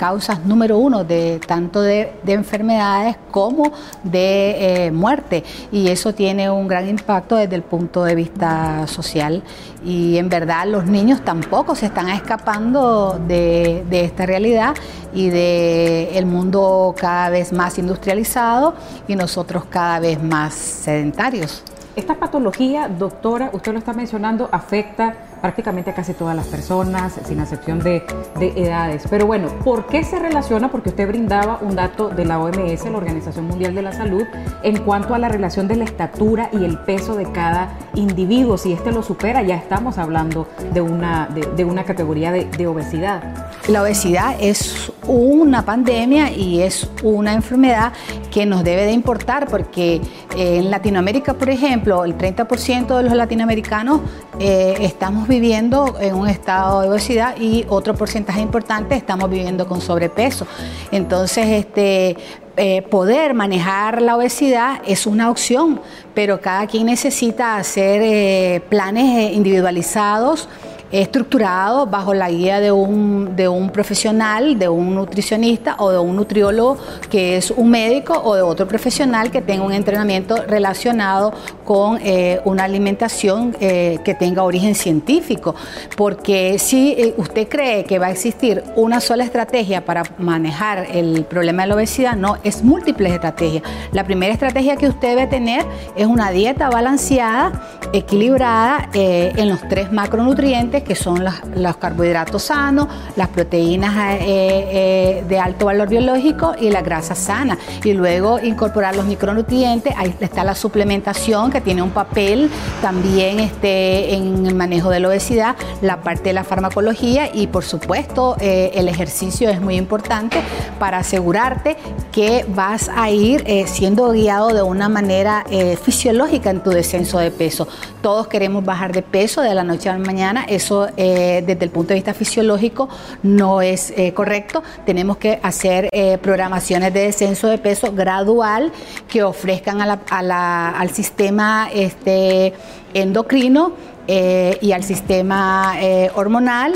causas 0.00 0.46
número 0.46 0.78
uno 0.78 1.04
de 1.04 1.38
tanto 1.46 1.82
de, 1.82 2.14
enfermedades 2.26 3.16
como 3.30 3.70
de 4.02 4.86
eh, 4.86 4.90
muerte 4.90 5.44
y 5.70 5.88
eso 5.88 6.14
tiene 6.14 6.48
un 6.48 6.66
gran 6.68 6.88
impacto 6.88 7.36
desde 7.36 7.56
el 7.56 7.62
punto 7.62 8.04
de 8.04 8.14
vista 8.14 8.86
social 8.86 9.42
y 9.84 10.16
en 10.16 10.30
verdad 10.30 10.66
los 10.66 10.86
niños 10.86 11.22
tampoco 11.22 11.74
se 11.74 11.84
están 11.84 12.08
escapando 12.08 13.20
de, 13.28 13.84
esta 13.90 14.24
realidad 14.24 14.74
y 15.12 15.28
de 15.28 16.16
el 16.16 16.24
mundo 16.24 16.94
cada 16.98 17.28
vez 17.28 17.52
más 17.52 17.78
industrializado 17.78 18.72
y 19.06 19.16
nosotros 19.16 19.66
cada 19.66 20.00
vez 20.00 20.22
más 20.22 20.54
sedentarios. 20.54 21.62
Esta 21.94 22.14
patología, 22.14 22.88
doctora, 22.88 23.50
usted 23.52 23.72
lo 23.72 23.78
está 23.78 23.92
mencionando, 23.92 24.48
afecta 24.50 25.14
prácticamente 25.40 25.90
a 25.90 25.94
casi 25.94 26.14
todas 26.14 26.36
las 26.36 26.46
personas, 26.46 27.14
sin 27.24 27.40
excepción 27.40 27.78
de, 27.80 28.04
edades. 28.40 29.04
Pero 29.08 29.26
bueno, 29.26 29.48
¿por 29.64 29.86
qué 29.86 30.04
se 30.04 30.18
relaciona? 30.18 30.70
Porque 30.70 30.90
usted 30.90 31.06
brindaba 31.06 31.58
un 31.60 31.76
dato 31.76 32.08
de 32.08 32.24
la 32.24 32.38
OMS, 32.38 32.84
la 32.84 32.96
Organización 32.96 33.46
Mundial 33.46 33.74
de 33.74 33.82
la 33.82 33.92
Salud, 33.92 34.24
en 34.62 34.78
cuanto 34.82 35.14
a 35.14 35.18
la 35.18 35.28
relación 35.28 35.68
de 35.68 35.76
la 35.76 35.84
estatura 35.84 36.48
y 36.52 36.64
el 36.64 36.78
peso 36.78 37.16
de 37.16 37.30
cada 37.30 37.78
individuo. 37.94 38.58
Si 38.58 38.72
este 38.72 38.92
lo 38.92 39.02
supera, 39.02 39.42
ya 39.42 39.56
estamos 39.56 39.98
hablando 39.98 40.48
de 40.72 40.80
una, 40.80 41.28
de, 41.28 41.64
una 41.64 41.84
categoría 41.84 42.32
de, 42.32 42.44
de 42.44 42.66
obesidad. 42.66 43.22
La 43.68 43.82
obesidad 43.82 44.36
es 44.40 44.92
una 45.10 45.64
pandemia 45.64 46.30
y 46.30 46.62
es 46.62 46.88
una 47.02 47.34
enfermedad 47.34 47.92
que 48.30 48.46
nos 48.46 48.62
debe 48.62 48.84
de 48.84 48.92
importar 48.92 49.48
porque 49.48 50.00
eh, 50.36 50.58
en 50.58 50.70
Latinoamérica, 50.70 51.34
por 51.34 51.50
ejemplo, 51.50 52.04
el 52.04 52.16
30% 52.16 52.96
de 52.96 53.02
los 53.02 53.12
latinoamericanos 53.12 54.00
eh, 54.38 54.76
estamos 54.80 55.26
viviendo 55.26 55.96
en 56.00 56.14
un 56.14 56.28
estado 56.28 56.82
de 56.82 56.88
obesidad 56.90 57.36
y 57.38 57.66
otro 57.68 57.94
porcentaje 57.94 58.40
importante 58.40 58.94
estamos 58.94 59.28
viviendo 59.28 59.66
con 59.66 59.80
sobrepeso. 59.80 60.46
Entonces, 60.92 61.46
este, 61.46 62.16
eh, 62.56 62.82
poder 62.82 63.34
manejar 63.34 64.00
la 64.02 64.16
obesidad 64.16 64.80
es 64.86 65.06
una 65.06 65.28
opción, 65.30 65.80
pero 66.14 66.40
cada 66.40 66.66
quien 66.68 66.86
necesita 66.86 67.56
hacer 67.56 68.62
planes 68.62 69.32
individualizados 69.32 70.48
estructurado 70.92 71.86
bajo 71.86 72.14
la 72.14 72.30
guía 72.30 72.60
de 72.60 72.72
un, 72.72 73.36
de 73.36 73.48
un 73.48 73.70
profesional, 73.70 74.58
de 74.58 74.68
un 74.68 74.94
nutricionista 74.94 75.76
o 75.78 75.90
de 75.90 75.98
un 75.98 76.16
nutriólogo 76.16 76.78
que 77.10 77.36
es 77.36 77.50
un 77.50 77.70
médico 77.70 78.20
o 78.24 78.34
de 78.34 78.42
otro 78.42 78.66
profesional 78.66 79.30
que 79.30 79.40
tenga 79.40 79.64
un 79.64 79.72
entrenamiento 79.72 80.36
relacionado 80.46 81.32
con 81.64 81.98
eh, 82.02 82.40
una 82.44 82.64
alimentación 82.64 83.56
eh, 83.60 83.98
que 84.04 84.14
tenga 84.14 84.42
origen 84.42 84.74
científico. 84.74 85.54
Porque 85.96 86.58
si 86.58 86.92
eh, 86.92 87.14
usted 87.16 87.48
cree 87.48 87.84
que 87.84 87.98
va 87.98 88.06
a 88.06 88.10
existir 88.10 88.64
una 88.76 89.00
sola 89.00 89.24
estrategia 89.24 89.84
para 89.84 90.02
manejar 90.18 90.86
el 90.92 91.24
problema 91.24 91.62
de 91.62 91.68
la 91.68 91.74
obesidad, 91.76 92.16
no, 92.16 92.38
es 92.42 92.64
múltiples 92.64 93.12
estrategias. 93.12 93.62
La 93.92 94.04
primera 94.04 94.32
estrategia 94.32 94.76
que 94.76 94.88
usted 94.88 95.10
debe 95.10 95.26
tener 95.26 95.64
es 95.96 96.06
una 96.06 96.30
dieta 96.30 96.68
balanceada, 96.70 97.78
equilibrada 97.92 98.88
en 98.92 99.48
los 99.48 99.60
tres 99.68 99.92
macronutrientes 99.92 100.30
nutrientes, 100.30 100.82
que 100.82 100.94
son 100.94 101.24
los, 101.24 101.76
carbohidratos 101.76 102.44
sanos, 102.44 102.88
las 103.16 103.28
proteínas 103.28 104.14
eh, 104.14 104.18
eh, 104.20 105.24
de 105.28 105.38
alto 105.38 105.66
valor 105.66 105.88
biológico 105.88 106.54
y 106.58 106.70
la 106.70 106.82
grasa 106.82 107.14
sana. 107.14 107.58
Y 107.84 107.92
luego 107.92 108.38
incorporar 108.38 108.96
los 108.96 109.06
micronutrientes, 109.06 109.92
ahí 109.96 110.14
está 110.20 110.44
la 110.44 110.54
suplementación 110.54 111.50
que 111.50 111.60
tiene 111.60 111.82
un 111.82 111.90
papel 111.90 112.50
también 112.80 113.40
este, 113.40 114.14
en 114.14 114.46
el 114.46 114.54
manejo 114.54 114.90
de 114.90 115.00
la 115.00 115.08
obesidad, 115.08 115.56
la 115.82 116.02
parte 116.02 116.24
de 116.24 116.32
la 116.34 116.44
farmacología 116.44 117.30
y 117.34 117.46
por 117.46 117.64
supuesto 117.64 118.36
el 118.40 118.88
ejercicio 118.88 119.48
es 119.50 119.60
muy 119.60 119.76
importante 119.76 120.40
para 120.78 120.98
asegurarte 120.98 121.76
que 122.12 122.44
vas 122.48 122.90
a 122.94 123.10
ir 123.10 123.44
siendo 123.66 124.10
guiado 124.12 124.48
de 124.48 124.62
una 124.62 124.88
manera 124.88 125.44
fisiológica 125.82 126.50
en 126.50 126.60
tu 126.60 126.70
descenso 126.70 127.18
de 127.18 127.30
peso. 127.30 127.66
Todos 128.02 128.28
queremos 128.28 128.64
bajar 128.64 128.92
de 128.92 129.02
peso 129.02 129.42
de 129.42 129.54
la 129.54 129.64
noche 129.64 129.88
a 129.88 129.92
la 129.92 130.04
mañana. 130.04 130.44
Eso 130.48 130.88
eh, 130.96 131.42
desde 131.46 131.64
el 131.64 131.70
punto 131.70 131.88
de 131.88 131.94
vista 131.96 132.14
fisiológico 132.14 132.88
no 133.22 133.62
es 133.62 133.92
eh, 133.96 134.12
correcto. 134.14 134.62
Tenemos 134.86 135.16
que 135.16 135.38
hacer 135.42 135.88
eh, 135.92 136.18
programaciones 136.18 136.92
de 136.94 137.00
descenso 137.00 137.48
de 137.48 137.58
peso 137.58 137.92
gradual 137.92 138.72
que 139.08 139.22
ofrezcan 139.22 139.80
al 139.80 140.90
sistema 140.90 141.68
este, 141.72 142.54
endocrino 142.94 143.72
y 144.08 144.72
al 144.72 144.82
sistema 144.82 145.76
hormonal 146.16 146.72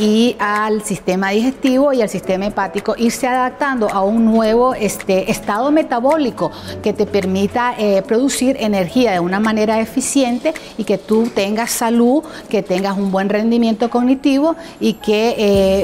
y 0.00 0.34
al 0.38 0.82
sistema 0.82 1.28
digestivo 1.28 1.92
y 1.92 2.00
al 2.00 2.08
sistema 2.08 2.46
hepático, 2.46 2.94
irse 2.96 3.28
adaptando 3.28 3.90
a 3.90 4.02
un 4.02 4.24
nuevo 4.24 4.74
este, 4.74 5.30
estado 5.30 5.70
metabólico 5.70 6.50
que 6.82 6.94
te 6.94 7.04
permita 7.04 7.74
eh, 7.76 8.00
producir 8.00 8.56
energía 8.58 9.12
de 9.12 9.20
una 9.20 9.40
manera 9.40 9.78
eficiente 9.78 10.54
y 10.78 10.84
que 10.84 10.96
tú 10.96 11.30
tengas 11.34 11.70
salud, 11.70 12.24
que 12.48 12.62
tengas 12.62 12.96
un 12.96 13.12
buen 13.12 13.28
rendimiento 13.28 13.90
cognitivo 13.90 14.56
y 14.80 14.94
que 14.94 15.30
eh, 15.30 15.36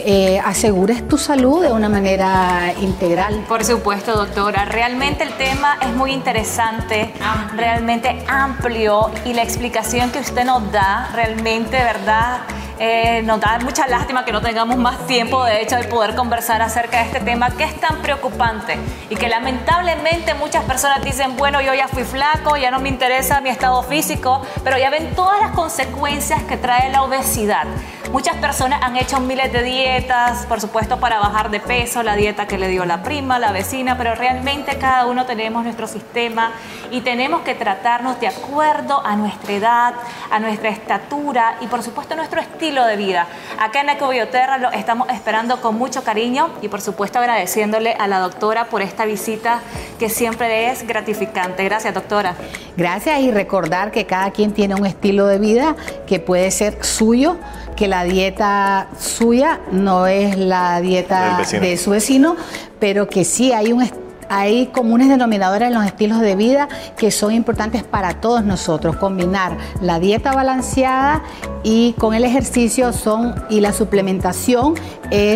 eh, 0.07 0.43
asegures 0.43 1.07
tu 1.07 1.19
salud 1.19 1.61
de 1.61 1.71
una 1.71 1.91
manera 1.91 2.73
integral. 2.81 3.45
Por 3.47 3.65
supuesto, 3.65 4.17
doctora. 4.17 4.65
Realmente 4.65 5.25
el 5.25 5.33
tema 5.35 5.77
es 5.83 5.95
muy 5.95 6.13
interesante, 6.13 7.13
realmente 7.55 8.25
amplio 8.29 9.11
y 9.27 9.35
la 9.35 9.43
explicación 9.43 10.11
que 10.11 10.21
usted 10.21 10.45
nos 10.47 10.73
da 10.73 11.11
realmente, 11.15 11.77
¿verdad? 11.77 12.39
Eh, 12.79 13.23
nos 13.25 13.41
da 13.41 13.59
mucha 13.61 13.87
lástima 13.87 14.27
que 14.27 14.33
no 14.33 14.43
tengamos 14.43 14.77
más 14.77 15.07
tiempo, 15.07 15.43
de 15.45 15.63
hecho, 15.63 15.77
de 15.77 15.85
poder 15.85 16.15
conversar 16.15 16.61
acerca 16.61 16.99
de 16.99 17.05
este 17.05 17.21
tema 17.21 17.51
que 17.57 17.65
es 17.65 17.81
tan 17.81 18.03
preocupante 18.03 18.79
y 19.09 19.17
que 19.17 19.31
lamentablemente 19.31 20.35
muchas 20.35 20.63
personas 20.65 21.03
dicen, 21.03 21.37
bueno, 21.39 21.63
yo 21.63 21.73
ya 21.73 21.89
fui 21.89 22.05
flaco, 22.05 22.59
ya 22.59 22.71
no 22.71 22.79
me 22.79 22.91
interesa 22.91 23.41
mi 23.41 23.49
estado 23.49 23.83
físico, 23.83 24.43
pero 24.63 24.77
ya 24.77 24.91
ven 24.91 25.15
todas 25.15 25.41
las 25.41 25.53
consecuencias 25.53 26.43
que 26.43 26.59
trae 26.59 26.91
la 26.91 27.03
obesidad. 27.03 27.65
Muchas 28.13 28.37
personas 28.37 28.83
han 28.83 28.97
hecho 28.97 29.21
miles 29.21 29.53
de 29.53 29.63
dietas, 29.63 30.47
por 30.47 30.61
supuesto, 30.61 31.01
para 31.01 31.19
bajar 31.19 31.51
de 31.51 31.61
peso, 31.61 32.03
la 32.03 32.15
dieta 32.15 32.47
que 32.47 32.59
le 32.59 32.69
dio 32.69 32.85
la 32.85 33.03
prima, 33.03 33.39
la 33.39 33.53
vecina, 33.53 33.97
pero 33.97 34.15
realmente 34.15 34.77
cada 34.79 35.07
uno 35.07 35.25
tenemos 35.25 35.65
nuestro 35.65 35.87
sistema 35.87 36.53
y 36.91 37.01
tenemos 37.01 37.41
que 37.41 37.55
tratarnos 37.55 38.21
de 38.21 38.29
acuerdo 38.29 39.05
a 39.05 39.17
nuestra 39.17 39.53
edad, 39.53 39.95
a 40.31 40.39
nuestra 40.39 40.69
estatura 40.69 41.57
y, 41.61 41.67
por 41.67 41.83
supuesto, 41.83 42.15
a 42.15 42.17
nuestro 42.17 42.41
estilo 42.41 42.66
de 42.67 42.97
vida. 42.97 43.29
Acá 43.61 43.83
en 43.83 43.91
Ecobioterra 43.91 44.59
lo 44.59 44.73
estamos 44.73 45.09
esperando 45.11 45.61
con 45.61 45.77
mucho 45.77 46.03
cariño 46.03 46.51
y, 46.63 46.69
por 46.69 46.81
supuesto, 46.81 47.21
agradeciéndole 47.21 47.93
a 47.93 48.09
la 48.09 48.19
doctora 48.19 48.67
por 48.67 48.83
esta 48.83 49.05
visita 49.05 49.61
que 50.01 50.11
siempre 50.11 50.71
es 50.71 50.85
gratificante. 50.85 51.63
Gracias, 51.63 51.95
doctora. 51.95 52.35
Gracias 52.77 53.21
y 53.21 53.31
recordar 53.31 53.93
que 53.93 54.05
cada 54.05 54.33
quien 54.33 54.53
tiene 54.53 54.75
un 54.75 54.85
estilo 54.85 55.27
de 55.29 55.39
vida 55.39 55.77
que 56.09 56.19
puede 56.19 56.51
ser 56.51 56.85
suyo 56.85 57.37
que 57.77 57.89
la 57.89 58.05
dieta 58.05 58.89
suya 58.99 59.61
no 59.71 60.07
es 60.07 60.39
la 60.39 60.81
dieta 60.81 61.43
de 61.61 61.77
su 61.77 61.91
vecino, 61.91 62.35
pero 62.81 63.07
que 63.07 63.25
sí 63.25 63.53
hay 63.53 63.73
un 63.73 63.83
hay 64.29 64.67
comunes 64.67 65.09
denominadores 65.09 65.69
en 65.69 65.75
los 65.75 65.85
estilos 65.85 66.21
de 66.21 66.37
vida 66.37 66.69
que 66.97 67.11
son 67.11 67.33
importantes 67.33 67.83
para 67.83 68.21
todos 68.21 68.45
nosotros. 68.45 68.97
Combinar 68.97 69.57
la 69.81 69.99
dieta 69.99 70.33
balanceada 70.33 71.23
y 71.63 71.95
con 71.95 72.15
el 72.15 72.25
ejercicio 72.25 72.93
son 72.93 73.35
y 73.49 73.61
la 73.61 73.73
suplementación 73.73 74.75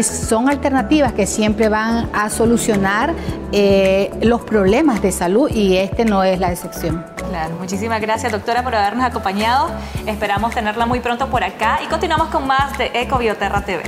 son 0.02 0.48
alternativas 0.48 1.12
que 1.12 1.26
siempre 1.26 1.68
van 1.68 2.08
a 2.12 2.30
solucionar 2.30 3.14
eh, 3.52 4.10
los 4.22 4.42
problemas 4.42 5.02
de 5.02 5.12
salud 5.12 5.50
y 5.50 5.76
este 5.76 6.04
no 6.04 6.22
es 6.22 6.38
la 6.38 6.52
excepción. 6.52 7.04
Claro, 7.28 7.54
muchísimas 7.58 8.00
gracias 8.00 8.32
doctora 8.32 8.62
por 8.62 8.74
habernos 8.74 9.04
acompañado. 9.04 9.70
Esperamos 10.06 10.54
tenerla 10.54 10.86
muy 10.86 11.00
pronto 11.00 11.28
por 11.28 11.44
acá 11.44 11.80
y 11.84 11.86
continuamos 11.86 12.28
con 12.28 12.46
más 12.46 12.76
de 12.78 12.90
Ecobioterra 12.94 13.64
TV. 13.64 13.82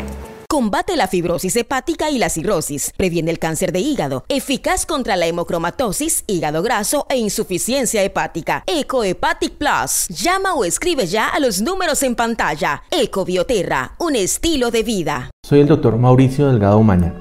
Combate 0.53 0.99
la 0.99 1.09
fibrosis 1.09 1.57
hepática 1.57 2.11
y 2.11 2.19
la 2.19 2.29
cirrosis. 2.29 2.93
Previene 2.95 3.31
el 3.31 3.39
cáncer 3.39 3.73
de 3.73 3.79
hígado. 3.79 4.27
Eficaz 4.29 4.85
contra 4.85 5.17
la 5.17 5.27
hemocromatosis, 5.27 6.25
hígado 6.27 6.63
graso 6.63 7.07
e 7.09 7.17
insuficiencia 7.17 8.03
hepática. 8.03 8.63
EcoHepatic 8.67 9.53
Plus. 9.53 10.09
Llama 10.09 10.53
o 10.53 10.67
escribe 10.67 11.07
ya 11.07 11.29
a 11.29 11.41
los 11.41 11.63
números 11.63 12.03
en 12.03 12.15
pantalla. 12.15 12.83
Ecobioterra, 12.91 13.93
un 13.99 14.15
estilo 14.15 14.71
de 14.71 14.83
vida. 14.83 15.31
Soy 15.43 15.61
el 15.61 15.69
doctor 15.69 15.97
Mauricio 15.97 16.49
Delgado 16.49 16.83
Maña. 16.83 17.15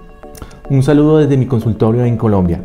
Un 0.69 0.83
saludo 0.83 1.19
desde 1.19 1.37
mi 1.37 1.45
consultorio 1.45 2.03
en 2.03 2.17
Colombia. 2.17 2.61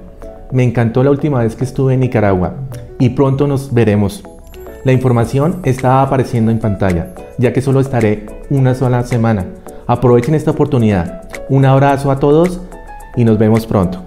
Me 0.51 0.65
encantó 0.65 1.05
la 1.05 1.13
última 1.13 1.45
vez 1.45 1.55
que 1.55 1.63
estuve 1.63 1.95
en 1.95 2.01
Nicaragua 2.01 2.57
y 2.99 3.11
pronto 3.11 3.47
nos 3.47 3.73
veremos. 3.73 4.25
La 4.83 4.91
información 4.91 5.61
está 5.63 6.03
apareciendo 6.03 6.51
en 6.51 6.59
pantalla, 6.59 7.15
ya 7.39 7.53
que 7.53 7.63
solo 7.63 7.79
estaré 7.79 8.27
una 8.51 8.75
sola 8.75 9.05
semana. 9.05 9.47
Aprovechen 9.87 10.35
esta 10.35 10.51
oportunidad. 10.51 11.29
Un 11.49 11.65
abrazo 11.65 12.11
a 12.11 12.19
todos 12.19 12.61
y 13.17 13.25
nos 13.25 13.39
vemos 13.39 13.67
pronto. 13.67 14.07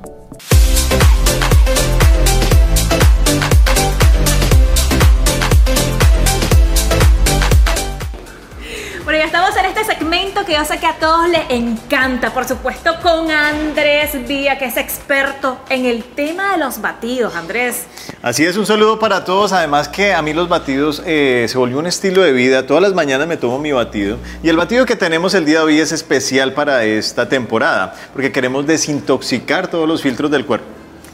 que 10.49 10.55
yo 10.55 10.65
sé 10.65 10.79
que 10.79 10.87
a 10.87 10.95
todos 10.95 11.29
les 11.29 11.49
encanta, 11.49 12.33
por 12.33 12.43
supuesto 12.43 12.99
con 13.03 13.29
Andrés 13.29 14.27
Vía, 14.27 14.57
que 14.57 14.65
es 14.65 14.77
experto 14.77 15.59
en 15.69 15.85
el 15.85 16.03
tema 16.03 16.53
de 16.53 16.57
los 16.57 16.81
batidos. 16.81 17.35
Andrés. 17.35 17.85
Así 18.21 18.43
es, 18.43 18.57
un 18.57 18.65
saludo 18.65 18.99
para 18.99 19.23
todos. 19.23 19.53
Además 19.53 19.87
que 19.87 20.13
a 20.13 20.21
mí 20.21 20.33
los 20.33 20.49
batidos 20.49 21.01
eh, 21.05 21.45
se 21.47 21.57
volvió 21.57 21.79
un 21.79 21.87
estilo 21.87 22.21
de 22.21 22.33
vida. 22.33 22.67
Todas 22.67 22.83
las 22.83 22.93
mañanas 22.93 23.29
me 23.29 23.37
tomo 23.37 23.59
mi 23.59 23.71
batido. 23.71 24.17
Y 24.43 24.49
el 24.49 24.57
batido 24.57 24.85
que 24.85 24.97
tenemos 24.97 25.33
el 25.35 25.45
día 25.45 25.59
de 25.59 25.65
hoy 25.65 25.79
es 25.79 25.93
especial 25.93 26.51
para 26.51 26.83
esta 26.83 27.29
temporada, 27.29 27.95
porque 28.11 28.29
queremos 28.33 28.67
desintoxicar 28.67 29.69
todos 29.69 29.87
los 29.87 30.01
filtros 30.01 30.29
del 30.29 30.45
cuerpo. 30.45 30.67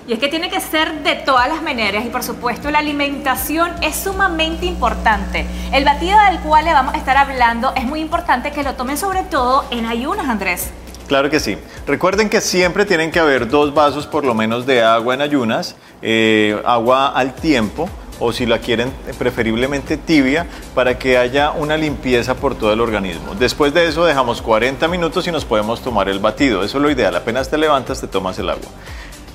Y 0.08 0.14
es 0.14 0.20
que 0.20 0.30
tiene 0.30 0.50
que 0.50 0.60
ser 0.60 1.04
de 1.04 1.14
todas 1.14 1.48
las 1.48 1.62
maneras 1.62 2.06
y 2.06 2.10
por 2.10 2.24
supuesto 2.24 2.70
la 2.72 2.80
alimentación 2.80 3.72
es 3.82 3.96
sumamente 3.96 4.66
importante. 4.66 5.46
El 5.74 5.86
batido 5.86 6.18
del 6.30 6.40
cual 6.40 6.66
le 6.66 6.74
vamos 6.74 6.96
a 6.96 6.98
estar 6.98 7.18
hablando 7.18 7.72
es 7.76 7.86
muy 7.86 8.02
importante 8.02 8.52
que 8.52 8.64
lo 8.64 8.74
tomen 8.74 8.98
sobre 8.98 9.24
todo 9.24 9.66
en 9.70 9.86
ayunas, 9.86 10.28
Andrés. 10.28 10.72
Claro 11.08 11.30
que 11.30 11.40
sí. 11.40 11.58
Recuerden 11.86 12.30
que 12.30 12.42
siempre 12.42 12.86
tienen 12.86 13.12
que 13.12 13.20
haber 13.20 13.48
dos 13.48 13.74
vasos 13.74 14.08
por 14.08 14.26
lo 14.26 14.34
menos 14.34 14.66
de 14.66 14.82
agua 14.82 15.14
en 15.14 15.22
ayunas, 15.22 15.76
eh, 16.02 16.60
agua 16.66 17.10
al 17.10 17.36
tiempo 17.36 17.90
o 18.20 18.32
si 18.32 18.46
la 18.46 18.60
quieren 18.60 18.92
preferiblemente 19.20 19.98
tibia 19.98 20.48
para 20.74 20.98
que 20.98 21.18
haya 21.18 21.52
una 21.52 21.78
limpieza 21.78 22.36
por 22.36 22.56
todo 22.56 22.74
el 22.74 22.82
organismo. 22.82 23.36
Después 23.36 23.74
de 23.74 23.88
eso 23.88 24.06
dejamos 24.06 24.42
40 24.42 24.88
minutos 24.88 25.28
y 25.28 25.32
nos 25.32 25.46
podemos 25.46 25.82
tomar 25.82 26.10
el 26.10 26.20
batido. 26.20 26.64
Eso 26.64 26.78
es 26.78 26.82
lo 26.82 26.90
ideal. 26.90 27.16
Apenas 27.16 27.50
te 27.50 27.58
levantas 27.58 28.02
te 28.02 28.08
tomas 28.08 28.40
el 28.40 28.50
agua. 28.50 28.70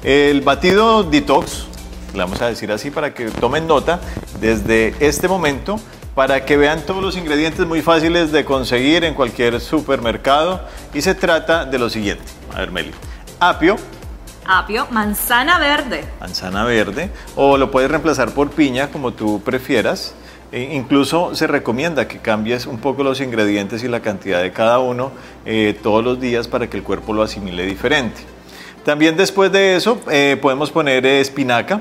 El 0.03 0.41
batido 0.41 1.05
detox, 1.05 1.67
le 2.15 2.19
vamos 2.19 2.41
a 2.41 2.47
decir 2.47 2.73
así 2.73 2.91
para 2.91 3.13
que 3.15 3.27
tomen 3.27 3.67
nota 3.67 4.01
desde 4.41 4.95
este 4.99 5.29
momento 5.29 5.79
para 6.21 6.45
que 6.45 6.59
vean 6.59 6.85
todos 6.85 7.03
los 7.03 7.17
ingredientes 7.17 7.67
muy 7.67 7.81
fáciles 7.81 8.31
de 8.31 8.45
conseguir 8.45 9.05
en 9.05 9.15
cualquier 9.15 9.59
supermercado 9.59 10.61
y 10.93 11.01
se 11.01 11.15
trata 11.15 11.65
de 11.65 11.79
lo 11.79 11.89
siguiente. 11.89 12.25
A 12.55 12.59
ver, 12.59 12.71
Meli. 12.71 12.91
Apio. 13.39 13.77
Apio, 14.45 14.87
manzana 14.91 15.59
verde. 15.59 16.05
Manzana 16.21 16.65
verde. 16.65 17.11
O 17.37 17.57
lo 17.57 17.71
puedes 17.71 17.91
reemplazar 17.91 18.33
por 18.33 18.51
piña 18.51 18.89
como 18.89 19.15
tú 19.15 19.41
prefieras. 19.43 20.15
E 20.53 20.75
incluso 20.75 21.35
se 21.35 21.47
recomienda 21.47 22.07
que 22.07 22.19
cambies 22.19 22.67
un 22.67 22.81
poco 22.81 23.03
los 23.03 23.23
ingredientes 23.23 23.83
y 23.83 23.89
la 23.89 24.01
cantidad 24.01 24.43
de 24.43 24.53
cada 24.53 24.79
uno 24.79 25.13
eh, 25.47 25.75
todos 25.83 26.05
los 26.05 26.21
días 26.21 26.49
para 26.49 26.69
que 26.69 26.77
el 26.77 26.83
cuerpo 26.83 27.15
lo 27.15 27.23
asimile 27.23 27.65
diferente. 27.65 28.21
También 28.85 29.17
después 29.17 29.51
de 29.53 29.75
eso 29.75 29.99
eh, 30.11 30.37
podemos 30.39 30.71
poner 30.71 31.07
espinaca. 31.07 31.81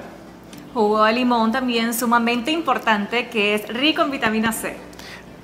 Jugo 0.73 1.03
de 1.03 1.13
limón 1.13 1.51
también 1.51 1.93
sumamente 1.93 2.51
importante 2.51 3.27
que 3.29 3.55
es 3.55 3.67
rico 3.69 4.01
en 4.01 4.11
vitamina 4.11 4.51
C. 4.51 4.75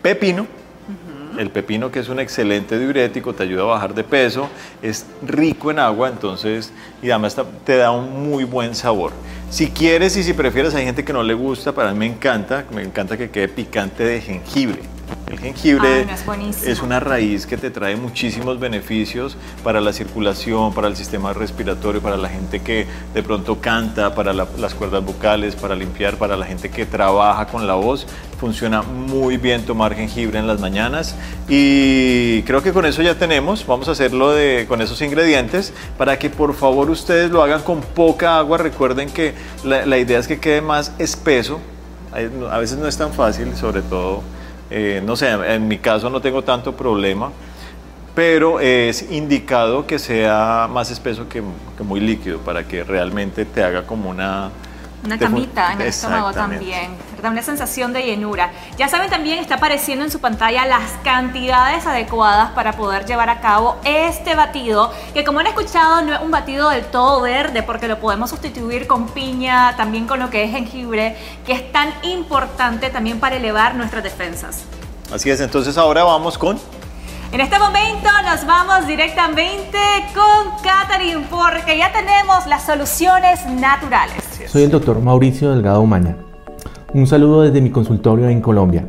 Pepino. 0.02 0.48
El 1.38 1.50
pepino 1.50 1.92
que 1.92 2.00
es 2.00 2.08
un 2.08 2.20
excelente 2.20 2.80
diurético, 2.80 3.34
te 3.34 3.44
ayuda 3.44 3.64
a 3.64 3.66
bajar 3.66 3.94
de 3.94 4.06
peso, 4.06 4.48
es 4.82 5.06
rico 5.22 5.70
en 5.70 5.80
agua, 5.80 6.08
entonces, 6.08 6.72
y 7.02 7.10
además 7.10 7.36
te 7.66 7.76
da 7.76 7.92
un 7.92 8.30
muy 8.30 8.46
buen 8.46 8.74
sabor. 8.74 9.12
Si 9.50 9.68
quieres 9.68 10.16
y 10.16 10.24
si 10.24 10.32
prefieres, 10.32 10.74
hay 10.76 10.86
gente 10.86 11.04
que 11.04 11.12
no 11.12 11.24
le 11.24 11.34
gusta, 11.34 11.74
para 11.74 11.92
mí 11.92 12.00
me 12.00 12.06
encanta, 12.06 12.64
me 12.72 12.84
encanta 12.84 13.18
que 13.18 13.30
quede 13.32 13.50
picante 13.50 14.06
de 14.06 14.22
jengibre. 14.22 14.95
El 15.28 15.40
jengibre 15.40 16.06
es, 16.64 16.82
una 16.82 17.00
raíz 17.00 17.48
que 17.48 17.58
te 17.58 17.72
trae 17.72 17.96
muchísimos 17.96 18.60
beneficios 18.60 19.36
para 19.64 19.82
la 19.82 19.92
circulación, 19.92 20.72
para 20.74 20.88
el 20.88 20.96
sistema 20.96 21.34
respiratorio, 21.34 22.00
para 22.00 22.16
la 22.16 22.30
gente 22.30 22.62
que 22.62 22.86
de 23.14 23.24
pronto 23.24 23.60
canta, 23.60 24.14
para 24.14 24.34
las 24.34 24.74
cuerdas 24.76 25.04
vocales, 25.04 25.56
para 25.56 25.76
limpiar, 25.76 26.18
para 26.18 26.38
la 26.38 26.46
gente 26.46 26.70
que 26.70 26.86
trabaja 26.86 27.48
con 27.48 27.66
la 27.66 27.74
voz. 27.74 28.06
Funciona 28.40 28.84
muy 28.84 29.38
bien 29.38 29.66
tomar 29.66 29.96
jengibre 29.96 30.38
en 30.38 30.46
las 30.46 30.60
mañanas 30.60 31.16
y 31.50 32.44
creo 32.44 32.62
que 32.62 32.72
con 32.72 32.86
eso 32.86 33.02
ya 33.02 33.16
tenemos. 33.16 33.66
Vamos 33.66 33.88
a 33.88 33.92
hacerlo 33.92 34.32
de, 34.32 34.66
con 34.68 34.80
esos 34.82 35.02
ingredientes 35.02 35.74
para 35.98 36.20
que 36.20 36.30
por 36.30 36.54
favor 36.54 36.92
ustedes 36.92 37.32
lo 37.32 37.42
hagan 37.42 37.64
con 37.64 37.82
poca 37.82 38.38
agua. 38.38 38.60
Recuerden 38.60 39.10
que 39.10 39.34
la, 39.64 39.88
la 39.88 39.98
idea 39.98 40.20
es 40.20 40.28
que 40.28 40.40
quede 40.40 40.62
más 40.62 40.92
espeso. 41.00 41.60
A 42.14 42.60
veces 42.60 42.78
no 42.78 42.88
es 42.88 42.96
tan 42.96 43.12
fácil, 43.12 43.56
sobre 43.58 43.82
todo 43.82 44.22
eh, 44.70 45.02
no 45.06 45.16
sé, 45.16 45.30
en 45.32 45.68
mi 45.68 45.78
caso 45.78 46.10
no 46.10 46.22
tengo 46.22 46.44
tanto 46.44 46.76
problema, 46.76 47.32
pero 48.16 48.60
es 48.60 49.12
indicado 49.12 49.86
que 49.86 50.00
sea 50.00 50.70
más 50.72 50.90
espeso 50.90 51.28
que, 51.28 51.44
muy 51.84 52.00
líquido 52.00 52.40
para 52.40 52.68
que 52.68 52.84
realmente 52.84 53.46
te 53.46 53.64
haga 53.64 53.86
como 53.86 54.10
una... 54.10 54.50
Una 55.06 55.20
camita 55.20 55.72
en 55.74 55.82
el 55.82 55.88
estómago 55.88 56.34
también, 56.34 56.90
una 57.24 57.44
sensación 57.44 57.94
de 57.94 58.04
llenura. 58.04 58.52
Ya 58.78 58.88
saben, 58.88 59.10
también 59.10 59.38
está 59.38 59.56
apareciendo 59.56 60.04
en 60.04 60.12
su 60.12 60.20
pantalla 60.20 60.66
las 60.66 60.92
cantidades 61.04 61.86
adecuadas 61.86 62.52
para 62.52 62.74
poder 62.74 63.06
llevar 63.06 63.30
a 63.30 63.40
cabo 63.40 63.78
este 63.84 64.36
batido, 64.36 64.92
que 65.14 65.24
como 65.24 65.40
han 65.40 65.48
escuchado 65.48 66.02
no 66.02 66.16
es 66.16 66.22
un 66.22 66.32
batido 66.32 66.70
del 66.70 66.86
todo 66.86 67.22
verde, 67.22 67.62
porque 67.62 67.88
lo 67.88 68.00
podemos 68.00 68.32
sustituir 68.32 68.88
con 68.88 69.08
piña, 69.10 69.76
también 69.78 70.08
con 70.08 70.20
lo 70.20 70.32
que 70.32 70.44
es 70.44 70.52
jengibre, 70.52 71.16
que 71.46 71.54
es 71.54 71.72
tan 71.72 71.90
importante 72.04 72.90
también 72.90 73.20
para 73.20 73.36
elevar 73.36 73.76
nuestras 73.76 74.04
defensas. 74.04 74.64
Así 75.14 75.30
es, 75.30 75.40
entonces 75.40 75.78
ahora 75.78 76.04
vamos 76.04 76.38
con 76.38 76.60
en 77.32 77.42
este 77.42 77.60
momento 77.60 78.10
nos 78.24 78.46
vamos 78.46 78.88
directamente 78.88 79.78
con 80.14 80.64
Catherine 80.64 81.26
porque 81.30 81.78
ya 81.78 81.92
tenemos 81.92 82.46
las 82.48 82.64
soluciones 82.64 83.46
naturales. 83.46 84.24
Soy 84.48 84.64
el 84.64 84.72
doctor 84.72 85.00
Mauricio 85.02 85.52
Delgado 85.52 85.82
Umaña. 85.82 86.16
Un 86.94 87.08
saludo 87.08 87.42
desde 87.42 87.62
mi 87.62 87.72
consultorio 87.72 88.30
en 88.30 88.42
Colombia. 88.42 88.86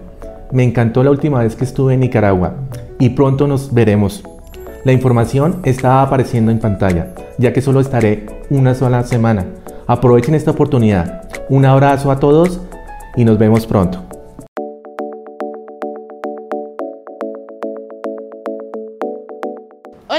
Me 0.52 0.62
encantó 0.62 1.02
la 1.02 1.10
última 1.10 1.40
vez 1.40 1.56
que 1.56 1.64
estuve 1.64 1.94
en 1.94 2.00
Nicaragua 2.00 2.54
y 2.98 3.10
pronto 3.10 3.46
nos 3.46 3.72
veremos. 3.74 4.22
La 4.84 4.92
información 4.92 5.60
está 5.64 6.02
apareciendo 6.02 6.52
en 6.52 6.60
pantalla, 6.60 7.08
ya 7.38 7.52
que 7.52 7.62
solo 7.62 7.80
estaré 7.80 8.26
una 8.50 8.74
sola 8.74 9.02
semana. 9.02 9.46
Aprovechen 9.88 10.34
esta 10.34 10.52
oportunidad. 10.52 11.28
Un 11.48 11.64
abrazo 11.64 12.10
a 12.10 12.20
todos 12.20 12.60
y 13.16 13.24
nos 13.24 13.38
vemos 13.38 13.66
pronto. 13.66 14.05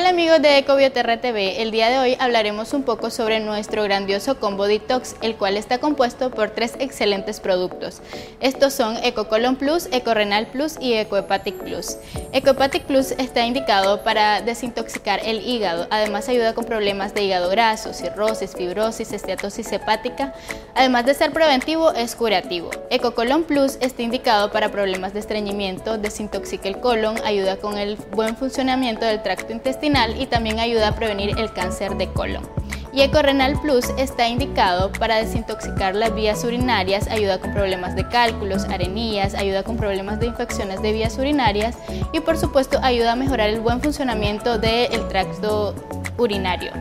Amigos 0.07 0.41
de 0.41 0.57
Ecobioterra 0.57 1.22
TV, 1.22 1.62
el 1.62 1.72
día 1.72 1.89
de 1.89 2.00
hoy 2.00 2.17
hablaremos 2.19 2.74
un 2.74 2.84
poco 2.84 3.10
sobre 3.10 3.39
nuestro 3.39 3.84
grandioso 3.84 4.39
combo 4.39 4.65
detox, 4.65 5.15
el 5.22 5.36
cual 5.36 5.57
está 5.57 5.79
compuesto 5.79 6.31
por 6.31 6.50
tres 6.51 6.74
excelentes 6.79 7.39
productos. 7.39 8.01
Estos 8.39 8.74
son 8.74 8.98
EcoColon 9.03 9.55
Plus, 9.55 9.88
EcoRenal 9.91 10.48
Plus 10.48 10.75
y 10.79 10.93
EcoHepatic 10.93 11.55
Plus. 11.55 11.98
EcoHepatic 12.34 12.84
Plus 12.84 13.12
está 13.12 13.46
indicado 13.46 14.03
para 14.03 14.41
desintoxicar 14.41 15.22
el 15.24 15.39
hígado, 15.48 15.88
además 15.89 16.27
ayuda 16.27 16.53
con 16.53 16.65
problemas 16.65 17.13
de 17.13 17.24
hígado 17.24 17.50
graso, 17.50 17.93
cirrosis, 17.93 18.53
fibrosis, 18.55 19.13
esteatosis 19.13 19.72
hepática, 19.72 20.34
además 20.75 21.05
de 21.05 21.13
ser 21.13 21.31
preventivo 21.31 21.91
es 21.93 22.15
curativo. 22.15 22.69
EcoColon 22.89 23.43
Plus 23.43 23.77
está 23.79 24.01
indicado 24.01 24.51
para 24.51 24.72
problemas 24.72 25.13
de 25.13 25.22
estreñimiento, 25.22 25.98
desintoxica 25.98 26.67
el 26.67 26.79
colon, 26.79 27.15
ayuda 27.24 27.57
con 27.57 27.77
el 27.77 27.96
buen 28.12 28.36
funcionamiento 28.36 29.05
del 29.05 29.24
tracto 29.24 29.53
intestinal 29.53 30.19
y 30.19 30.25
también 30.25 30.60
ayuda 30.60 30.89
a 30.89 30.96
prevenir 30.96 31.39
el 31.39 31.53
cáncer 31.53 31.96
de 31.96 32.12
colon. 32.12 32.48
Y 32.94 33.01
EcoRenal 33.01 33.60
Plus 33.62 33.86
está 33.98 34.27
indicado 34.27 34.91
para 34.91 35.17
desintoxicar 35.17 35.96
las 35.96 36.15
vías 36.15 36.44
urinarias, 36.44 37.08
ayuda 37.08 37.39
con 37.39 37.53
problemas 37.53 37.96
de 37.96 38.08
cálculos, 38.08 38.63
arenillas, 38.65 39.34
ayuda 39.36 39.63
con 39.63 39.77
problemas 39.77 40.20
de 40.20 40.27
infecciones 40.27 40.82
de 40.82 40.94
vías 40.94 41.17
urinarias 41.17 41.75
y 42.12 42.22
por 42.22 42.38
supuesto 42.38 42.79
ayuda 42.82 43.13
a 43.13 43.15
mejorar 43.15 43.50
el 43.50 43.60
buen 43.60 43.82
funcionamiento 43.82 44.58
del 44.58 45.08
tracto 45.10 45.75
urinario. 46.17 46.72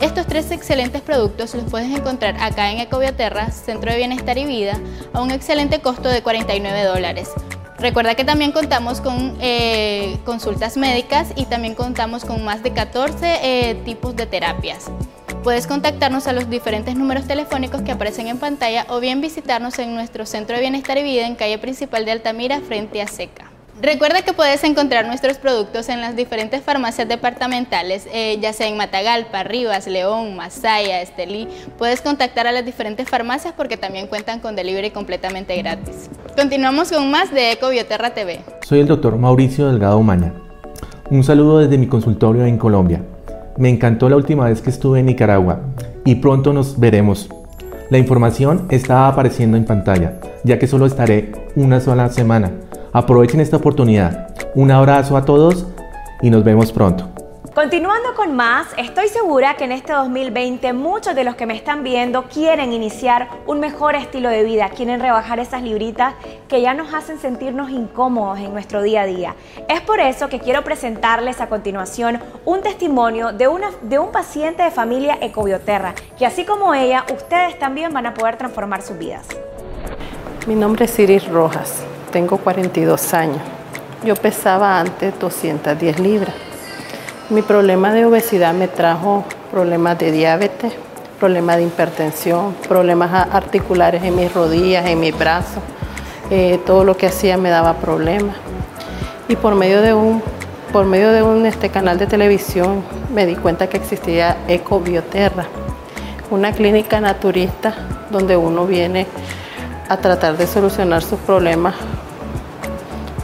Estos 0.00 0.26
tres 0.26 0.50
excelentes 0.50 1.02
productos 1.02 1.54
los 1.54 1.64
puedes 1.70 1.90
encontrar 1.90 2.36
acá 2.40 2.70
en 2.72 2.80
Ecobioterra, 2.80 3.50
Centro 3.50 3.90
de 3.90 3.98
Bienestar 3.98 4.36
y 4.38 4.44
Vida, 4.44 4.78
a 5.12 5.22
un 5.22 5.30
excelente 5.30 5.80
costo 5.80 6.08
de 6.08 6.22
49 6.22 6.82
dólares. 6.84 7.30
Recuerda 7.78 8.14
que 8.14 8.24
también 8.24 8.52
contamos 8.52 9.00
con 9.00 9.36
eh, 9.40 10.18
consultas 10.24 10.76
médicas 10.76 11.28
y 11.36 11.46
también 11.46 11.74
contamos 11.74 12.24
con 12.24 12.44
más 12.44 12.62
de 12.62 12.72
14 12.72 13.40
eh, 13.42 13.74
tipos 13.84 14.16
de 14.16 14.26
terapias. 14.26 14.90
Puedes 15.42 15.66
contactarnos 15.66 16.26
a 16.26 16.32
los 16.32 16.48
diferentes 16.48 16.94
números 16.94 17.26
telefónicos 17.26 17.82
que 17.82 17.92
aparecen 17.92 18.28
en 18.28 18.38
pantalla 18.38 18.86
o 18.88 19.00
bien 19.00 19.20
visitarnos 19.20 19.78
en 19.78 19.94
nuestro 19.94 20.26
Centro 20.26 20.56
de 20.56 20.62
Bienestar 20.62 20.98
y 20.98 21.02
Vida 21.02 21.26
en 21.26 21.34
calle 21.34 21.58
principal 21.58 22.04
de 22.04 22.12
Altamira 22.12 22.60
frente 22.60 23.02
a 23.02 23.06
Seca. 23.06 23.50
Recuerda 23.82 24.22
que 24.22 24.32
puedes 24.32 24.62
encontrar 24.62 25.04
nuestros 25.06 25.36
productos 25.36 25.88
en 25.88 26.00
las 26.00 26.14
diferentes 26.14 26.62
farmacias 26.62 27.08
departamentales, 27.08 28.06
eh, 28.12 28.38
ya 28.40 28.52
sea 28.52 28.68
en 28.68 28.76
Matagalpa, 28.76 29.42
Rivas, 29.42 29.86
León, 29.88 30.36
Masaya, 30.36 31.02
Estelí. 31.02 31.48
Puedes 31.76 32.00
contactar 32.00 32.46
a 32.46 32.52
las 32.52 32.64
diferentes 32.64 33.08
farmacias 33.08 33.52
porque 33.54 33.76
también 33.76 34.06
cuentan 34.06 34.38
con 34.38 34.54
delivery 34.54 34.90
completamente 34.90 35.56
gratis. 35.56 36.08
Continuamos 36.36 36.92
con 36.92 37.10
más 37.10 37.32
de 37.32 37.52
Ecobioterra 37.52 38.14
TV. 38.14 38.40
Soy 38.62 38.80
el 38.80 38.86
doctor 38.86 39.18
Mauricio 39.18 39.66
Delgado 39.66 39.98
Umaña. 39.98 40.32
Un 41.10 41.24
saludo 41.24 41.58
desde 41.58 41.76
mi 41.76 41.88
consultorio 41.88 42.46
en 42.46 42.56
Colombia. 42.56 43.02
Me 43.56 43.68
encantó 43.70 44.08
la 44.08 44.16
última 44.16 44.46
vez 44.46 44.60
que 44.60 44.70
estuve 44.70 45.00
en 45.00 45.06
Nicaragua 45.06 45.60
y 46.04 46.16
pronto 46.16 46.52
nos 46.52 46.78
veremos. 46.78 47.28
La 47.90 47.98
información 47.98 48.66
está 48.70 49.08
apareciendo 49.08 49.56
en 49.56 49.64
pantalla, 49.64 50.20
ya 50.42 50.58
que 50.58 50.66
solo 50.66 50.86
estaré 50.86 51.32
una 51.54 51.80
sola 51.80 52.08
semana 52.08 52.50
Aprovechen 52.94 53.40
esta 53.40 53.56
oportunidad. 53.56 54.28
Un 54.54 54.70
abrazo 54.70 55.16
a 55.16 55.24
todos 55.24 55.66
y 56.22 56.30
nos 56.30 56.44
vemos 56.44 56.70
pronto. 56.70 57.13
Continuando 57.54 58.14
con 58.16 58.34
más, 58.34 58.66
estoy 58.76 59.08
segura 59.08 59.54
que 59.54 59.64
en 59.64 59.72
este 59.72 59.92
2020 59.92 60.72
muchos 60.72 61.14
de 61.14 61.22
los 61.22 61.36
que 61.36 61.46
me 61.46 61.54
están 61.54 61.84
viendo 61.84 62.24
quieren 62.24 62.72
iniciar 62.72 63.28
un 63.46 63.60
mejor 63.60 63.94
estilo 63.94 64.28
de 64.28 64.42
vida, 64.42 64.70
quieren 64.70 65.00
rebajar 65.00 65.38
esas 65.38 65.62
libritas 65.62 66.14
que 66.48 66.60
ya 66.60 66.74
nos 66.74 66.92
hacen 66.92 67.18
sentirnos 67.18 67.70
incómodos 67.70 68.40
en 68.40 68.52
nuestro 68.52 68.82
día 68.82 69.02
a 69.02 69.06
día. 69.06 69.34
Es 69.68 69.80
por 69.82 70.00
eso 70.00 70.28
que 70.28 70.40
quiero 70.40 70.64
presentarles 70.64 71.40
a 71.40 71.48
continuación 71.48 72.20
un 72.44 72.60
testimonio 72.60 73.32
de, 73.32 73.46
una, 73.46 73.70
de 73.82 73.98
un 73.98 74.10
paciente 74.10 74.64
de 74.64 74.70
familia 74.70 75.18
Ecobioterra, 75.20 75.94
que 76.18 76.26
así 76.26 76.44
como 76.44 76.74
ella, 76.74 77.04
ustedes 77.12 77.58
también 77.58 77.92
van 77.92 78.06
a 78.06 78.14
poder 78.14 78.36
transformar 78.36 78.82
sus 78.82 78.98
vidas. 78.98 79.26
Mi 80.46 80.56
nombre 80.56 80.86
es 80.86 80.98
Iris 80.98 81.28
Rojas 81.28 81.84
tengo 82.14 82.38
42 82.38 83.12
años. 83.12 83.40
Yo 84.04 84.14
pesaba 84.14 84.78
antes 84.78 85.18
210 85.18 85.98
libras. 85.98 86.53
Mi 87.30 87.40
problema 87.40 87.94
de 87.94 88.04
obesidad 88.04 88.52
me 88.52 88.68
trajo 88.68 89.24
problemas 89.50 89.98
de 89.98 90.12
diabetes, 90.12 90.74
problemas 91.18 91.56
de 91.56 91.62
hipertensión, 91.62 92.54
problemas 92.68 93.28
articulares 93.32 94.02
en 94.04 94.14
mis 94.14 94.32
rodillas, 94.34 94.84
en 94.84 95.00
mis 95.00 95.18
brazos. 95.18 95.62
Eh, 96.30 96.60
todo 96.66 96.84
lo 96.84 96.98
que 96.98 97.06
hacía 97.06 97.38
me 97.38 97.48
daba 97.48 97.76
problemas. 97.76 98.36
Y 99.26 99.36
por 99.36 99.54
medio 99.54 99.80
de 99.80 99.94
un, 99.94 100.22
por 100.70 100.84
medio 100.84 101.12
de 101.12 101.22
un 101.22 101.46
este, 101.46 101.70
canal 101.70 101.98
de 101.98 102.06
televisión 102.06 102.84
me 103.14 103.24
di 103.24 103.36
cuenta 103.36 103.70
que 103.70 103.78
existía 103.78 104.36
Ecobioterra, 104.46 105.46
una 106.30 106.52
clínica 106.52 107.00
naturista 107.00 107.74
donde 108.10 108.36
uno 108.36 108.66
viene 108.66 109.06
a 109.88 109.96
tratar 109.96 110.36
de 110.36 110.46
solucionar 110.46 111.02
sus 111.02 111.18
problemas 111.20 111.74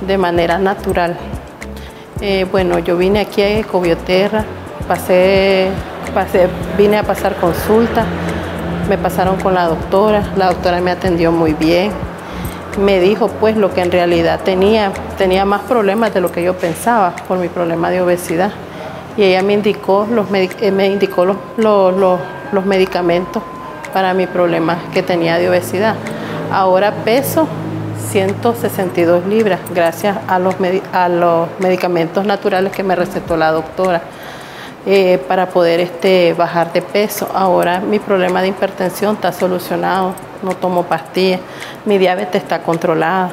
de 0.07 0.17
manera 0.17 0.57
natural. 0.57 1.19
Eh, 2.22 2.44
bueno, 2.50 2.78
yo 2.80 2.98
vine 2.98 3.20
aquí 3.20 3.40
a 3.40 3.61
Ecobioterra, 3.61 4.44
pasé, 4.87 5.68
pasé, 6.12 6.48
vine 6.76 6.98
a 6.98 7.02
pasar 7.02 7.35
consulta, 7.37 8.04
me 8.90 8.98
pasaron 8.98 9.38
con 9.38 9.54
la 9.54 9.66
doctora, 9.68 10.30
la 10.37 10.48
doctora 10.48 10.83
me 10.83 10.90
atendió 10.90 11.33
muy 11.33 11.54
bien, 11.54 11.90
me 12.78 13.00
dijo 13.00 13.28
pues 13.28 13.56
lo 13.56 13.72
que 13.72 13.80
en 13.80 13.90
realidad 13.90 14.40
tenía, 14.44 14.92
tenía 15.16 15.46
más 15.46 15.62
problemas 15.62 16.12
de 16.12 16.20
lo 16.20 16.30
que 16.30 16.42
yo 16.42 16.54
pensaba 16.54 17.16
por 17.26 17.38
mi 17.38 17.48
problema 17.48 17.88
de 17.88 18.02
obesidad 18.02 18.52
y 19.16 19.22
ella 19.22 19.42
me 19.42 19.54
indicó 19.54 20.06
los, 20.11 20.26
eh, 20.35 20.70
me 20.70 20.88
indicó 20.88 21.24
los, 21.24 21.38
los, 21.56 22.20
los 22.52 22.66
medicamentos 22.66 23.42
para 23.94 24.12
mi 24.12 24.26
problema 24.26 24.76
que 24.92 25.02
tenía 25.02 25.38
de 25.38 25.48
obesidad. 25.48 25.96
Ahora 26.52 26.92
peso 27.02 27.48
162 28.11 29.27
libras 29.27 29.61
gracias 29.73 30.18
a 30.27 30.38
los, 30.40 30.57
a 30.92 31.09
los 31.09 31.49
medicamentos 31.61 32.25
naturales 32.27 32.73
que 32.73 32.83
me 32.83 32.96
recetó 32.96 33.37
la 33.37 33.53
doctora 33.53 34.03
eh, 34.85 35.23
para 35.29 35.51
poder 35.51 35.79
este, 35.79 36.35
bajar 36.35 36.73
de 36.73 36.83
peso. 36.83 37.29
Ahora 37.33 37.81
mi 37.81 38.01
problema 38.01 38.42
de 38.42 38.49
hipertensión 38.49 39.14
está 39.14 39.33
solucionado, 39.33 40.14
no 40.42 40.57
tomo 40.57 40.85
pastillas, 40.85 41.40
mi 41.85 41.99
diabetes 41.99 42.42
está 42.42 42.62
controlada, 42.62 43.31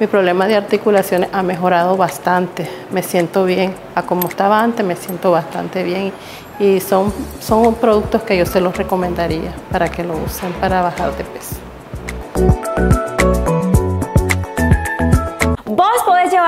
Mi 0.00 0.08
problema 0.08 0.48
de 0.48 0.56
articulaciones 0.56 1.28
ha 1.32 1.42
mejorado 1.42 1.96
bastante. 1.96 2.68
Me 2.90 3.02
siento 3.04 3.44
bien. 3.44 3.72
A 3.94 4.02
como 4.02 4.28
estaba 4.28 4.60
antes, 4.60 4.84
me 4.84 4.96
siento 4.96 5.30
bastante 5.30 5.84
bien. 5.84 6.12
Y 6.58 6.80
son, 6.80 7.12
son 7.40 7.74
productos 7.76 8.22
que 8.22 8.36
yo 8.36 8.44
se 8.44 8.60
los 8.60 8.76
recomendaría 8.76 9.54
para 9.70 9.88
que 9.88 10.02
lo 10.02 10.14
usen 10.14 10.52
para 10.54 10.82
bajar 10.82 11.12
de 11.16 11.24
peso. 11.24 13.11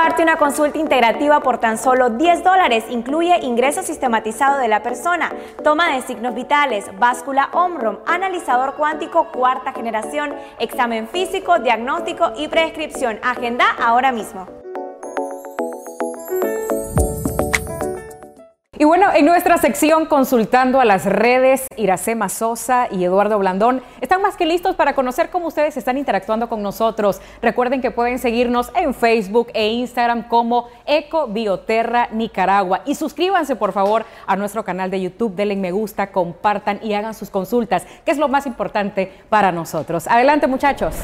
Llevarte 0.05 0.21
una 0.21 0.37
consulta 0.37 0.77
integrativa 0.77 1.39
por 1.39 1.57
tan 1.57 1.79
solo 1.79 2.11
10 2.11 2.43
dólares. 2.43 2.83
Incluye 2.91 3.39
ingreso 3.41 3.81
sistematizado 3.81 4.59
de 4.59 4.67
la 4.67 4.83
persona, 4.83 5.33
toma 5.63 5.95
de 5.95 6.03
signos 6.03 6.35
vitales, 6.35 6.85
báscula 6.99 7.49
OMROM, 7.53 7.97
analizador 8.05 8.75
cuántico 8.75 9.31
cuarta 9.31 9.73
generación, 9.73 10.35
examen 10.59 11.07
físico, 11.07 11.57
diagnóstico 11.57 12.33
y 12.37 12.47
prescripción. 12.49 13.17
Agenda 13.23 13.65
ahora 13.79 14.11
mismo. 14.11 14.64
Y 18.77 18.83
bueno, 18.83 19.07
en 19.13 19.25
nuestra 19.25 19.57
sección 19.57 20.05
consultando 20.05 20.81
a 20.81 20.85
las 20.85 21.05
redes, 21.05 21.65
Iracema 21.77 22.27
Sosa 22.27 22.89
y 22.91 23.05
Eduardo 23.05 23.39
Blandón 23.39 23.81
están 24.01 24.21
más 24.21 24.35
que 24.35 24.45
listos 24.45 24.75
para 24.75 24.93
conocer 24.93 25.29
cómo 25.29 25.47
ustedes 25.47 25.77
están 25.77 25.97
interactuando 25.97 26.49
con 26.49 26.61
nosotros. 26.61 27.21
Recuerden 27.41 27.79
que 27.79 27.91
pueden 27.91 28.19
seguirnos 28.19 28.73
en 28.75 28.93
Facebook 28.93 29.47
e 29.53 29.69
Instagram 29.69 30.27
como 30.27 30.67
Eco 30.85 31.27
Bioterra 31.27 32.09
Nicaragua. 32.11 32.81
Y 32.83 32.95
suscríbanse 32.95 33.55
por 33.55 33.71
favor 33.71 34.03
a 34.27 34.35
nuestro 34.35 34.65
canal 34.65 34.91
de 34.91 34.99
YouTube, 34.99 35.35
denle 35.35 35.55
me 35.55 35.71
gusta, 35.71 36.11
compartan 36.11 36.81
y 36.83 36.95
hagan 36.95 37.13
sus 37.13 37.29
consultas, 37.29 37.85
que 38.03 38.11
es 38.11 38.17
lo 38.17 38.27
más 38.27 38.45
importante 38.45 39.09
para 39.29 39.53
nosotros. 39.53 40.05
Adelante 40.05 40.47
muchachos. 40.47 40.95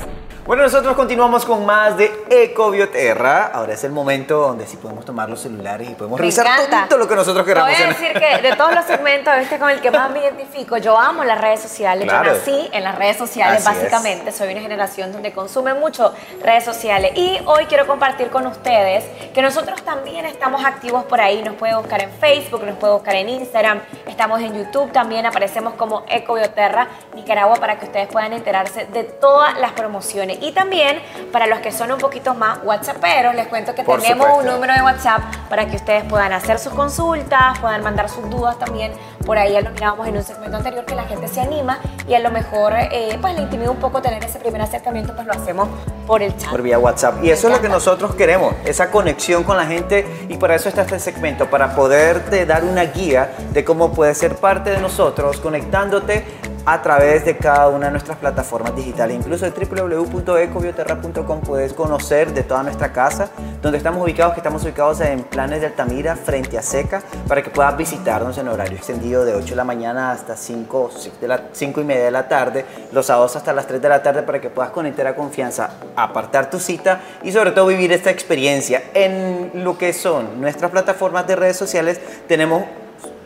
Bueno, 0.45 0.63
nosotros 0.63 0.95
continuamos 0.95 1.45
con 1.45 1.65
más 1.65 1.95
de 1.95 2.11
Eco 2.29 2.71
Bioterra. 2.71 3.45
Ahora 3.45 3.73
es 3.73 3.83
el 3.85 3.91
momento 3.91 4.39
donde 4.39 4.67
sí 4.67 4.75
podemos 4.75 5.05
tomar 5.05 5.29
los 5.29 5.39
celulares 5.39 5.89
y 5.89 5.93
podemos 5.93 6.19
revisar 6.19 6.47
todo 6.89 6.99
lo 6.99 7.07
que 7.07 7.15
nosotros 7.15 7.45
queramos 7.45 7.60
voy 7.63 7.73
a 7.73 7.87
decir 7.87 8.13
que 8.13 8.41
de 8.41 8.55
todos 8.55 8.73
los 8.73 8.85
segmentos, 8.85 9.33
este 9.35 9.57
con 9.59 9.69
el 9.69 9.81
que 9.81 9.91
más 9.91 10.09
me 10.11 10.19
identifico, 10.19 10.77
yo 10.77 10.97
amo 10.97 11.23
las 11.23 11.39
redes 11.39 11.61
sociales. 11.61 12.07
Yo 12.07 12.23
nací 12.23 12.69
en 12.71 12.83
las 12.83 12.95
redes 12.95 13.17
sociales, 13.17 13.63
básicamente. 13.63 14.31
Soy 14.31 14.51
una 14.51 14.61
generación 14.61 15.11
donde 15.11 15.31
consume 15.31 15.73
mucho 15.73 16.13
redes 16.43 16.63
sociales. 16.63 17.11
Y 17.15 17.39
hoy 17.45 17.65
quiero 17.65 17.87
compartir 17.87 18.29
con 18.29 18.47
ustedes 18.47 19.05
que 19.33 19.41
nosotros 19.41 19.81
también 19.83 20.25
estamos 20.25 20.63
activos 20.63 21.03
por 21.05 21.21
ahí. 21.21 21.41
Nos 21.43 21.55
puede 21.55 21.75
buscar 21.75 22.01
en 22.01 22.11
Facebook, 22.11 22.63
nos 22.65 22.77
puede 22.77 22.93
buscar 22.93 23.15
en 23.15 23.29
Instagram. 23.29 23.81
Estamos 24.07 24.41
en 24.41 24.55
YouTube 24.55 24.91
también. 24.91 25.25
Aparecemos 25.25 25.73
como 25.73 26.03
Ecobioterra 26.07 26.87
Nicaragua 27.13 27.55
para 27.57 27.77
que 27.77 27.85
ustedes 27.85 28.07
puedan 28.07 28.33
enterarse 28.33 28.85
de 28.85 29.03
todas 29.03 29.57
las 29.57 29.71
promociones. 29.71 30.37
Y 30.41 30.51
también 30.51 31.01
para 31.31 31.47
los 31.47 31.59
que 31.59 31.71
son 31.71 31.91
un 31.91 31.99
poquito 31.99 32.33
más 32.33 32.59
WhatsApperos, 32.63 33.35
les 33.35 33.47
cuento 33.47 33.73
que 33.75 33.83
tenemos 33.83 34.27
un 34.37 34.45
número 34.45 34.73
de 34.73 34.81
WhatsApp 34.81 35.21
para 35.49 35.67
que 35.67 35.75
ustedes 35.75 36.03
puedan 36.03 36.33
hacer 36.33 36.59
sus 36.59 36.73
consultas 36.73 37.50
puedan 37.59 37.83
mandar 37.83 38.09
sus 38.09 38.29
dudas 38.29 38.57
también. 38.57 38.93
Por 39.25 39.37
ahí 39.37 39.53
ya 39.53 39.61
lo 39.61 39.71
mirábamos 39.71 40.07
en 40.07 40.17
un 40.17 40.23
segmento 40.23 40.57
anterior 40.57 40.85
que 40.85 40.95
la 40.95 41.03
gente 41.03 41.27
se 41.27 41.41
anima 41.41 41.79
y 42.07 42.13
a 42.13 42.19
lo 42.19 42.31
mejor 42.31 42.73
eh, 42.75 43.17
pues 43.21 43.35
le 43.35 43.41
intimida 43.41 43.71
un 43.71 43.77
poco 43.77 44.01
tener 44.01 44.23
ese 44.23 44.39
primer 44.39 44.61
acercamiento, 44.61 45.13
pues 45.15 45.27
lo 45.27 45.33
hacemos 45.33 45.67
por 46.07 46.21
el 46.21 46.35
chat. 46.37 46.49
Por 46.49 46.61
vía 46.61 46.79
WhatsApp. 46.79 47.23
Y 47.23 47.29
eso 47.29 47.47
es 47.47 47.55
lo 47.55 47.61
que 47.61 47.69
nosotros 47.69 48.15
queremos, 48.15 48.55
esa 48.65 48.91
conexión 48.91 49.43
con 49.43 49.57
la 49.57 49.65
gente 49.65 50.25
y 50.29 50.37
para 50.37 50.55
eso 50.55 50.69
está 50.69 50.81
este 50.81 50.99
segmento, 50.99 51.49
para 51.49 51.75
poderte 51.75 52.45
dar 52.45 52.63
una 52.63 52.83
guía 52.83 53.33
de 53.51 53.63
cómo 53.63 53.93
puedes 53.93 54.17
ser 54.17 54.35
parte 54.35 54.71
de 54.71 54.79
nosotros 54.79 55.37
conectándote 55.37 56.25
a 56.65 56.81
través 56.81 57.25
de 57.25 57.37
cada 57.37 57.69
una 57.69 57.87
de 57.87 57.91
nuestras 57.91 58.17
plataformas 58.17 58.75
digitales. 58.75 59.15
Incluso 59.15 59.45
en 59.45 59.53
www.ecobioterra.com 59.53 61.41
puedes 61.41 61.73
conocer 61.73 62.33
de 62.33 62.43
toda 62.43 62.63
nuestra 62.63 62.91
casa, 62.91 63.29
donde 63.61 63.77
estamos 63.77 64.03
ubicados, 64.03 64.33
que 64.33 64.39
estamos 64.39 64.63
ubicados 64.63 65.01
en 65.01 65.23
Planes 65.23 65.61
de 65.61 65.67
Altamira, 65.67 66.15
frente 66.15 66.57
a 66.57 66.61
Seca, 66.61 67.01
para 67.27 67.41
que 67.41 67.49
puedas 67.49 67.75
visitarnos 67.77 68.37
en 68.37 68.47
horario 68.47 68.77
extendido 68.77 69.25
de 69.25 69.35
8 69.35 69.49
de 69.49 69.55
la 69.55 69.63
mañana 69.63 70.11
hasta 70.11 70.35
5, 70.35 70.91
de 71.19 71.27
la, 71.27 71.43
5 71.51 71.81
y 71.81 71.83
media 71.83 72.05
de 72.05 72.11
la 72.11 72.27
tarde, 72.27 72.65
los 72.91 73.05
sábados 73.05 73.35
hasta 73.35 73.53
las 73.53 73.67
3 73.67 73.81
de 73.81 73.89
la 73.89 74.03
tarde, 74.03 74.23
para 74.23 74.39
que 74.39 74.49
puedas 74.49 74.71
conectar 74.71 75.07
a 75.07 75.15
confianza, 75.15 75.71
apartar 75.95 76.49
tu 76.49 76.59
cita 76.59 77.01
y 77.23 77.31
sobre 77.31 77.51
todo 77.51 77.67
vivir 77.67 77.91
esta 77.91 78.11
experiencia. 78.11 78.83
En 78.93 79.63
lo 79.63 79.77
que 79.77 79.93
son 79.93 80.39
nuestras 80.41 80.71
plataformas 80.71 81.27
de 81.27 81.35
redes 81.35 81.57
sociales, 81.57 81.99
tenemos 82.27 82.63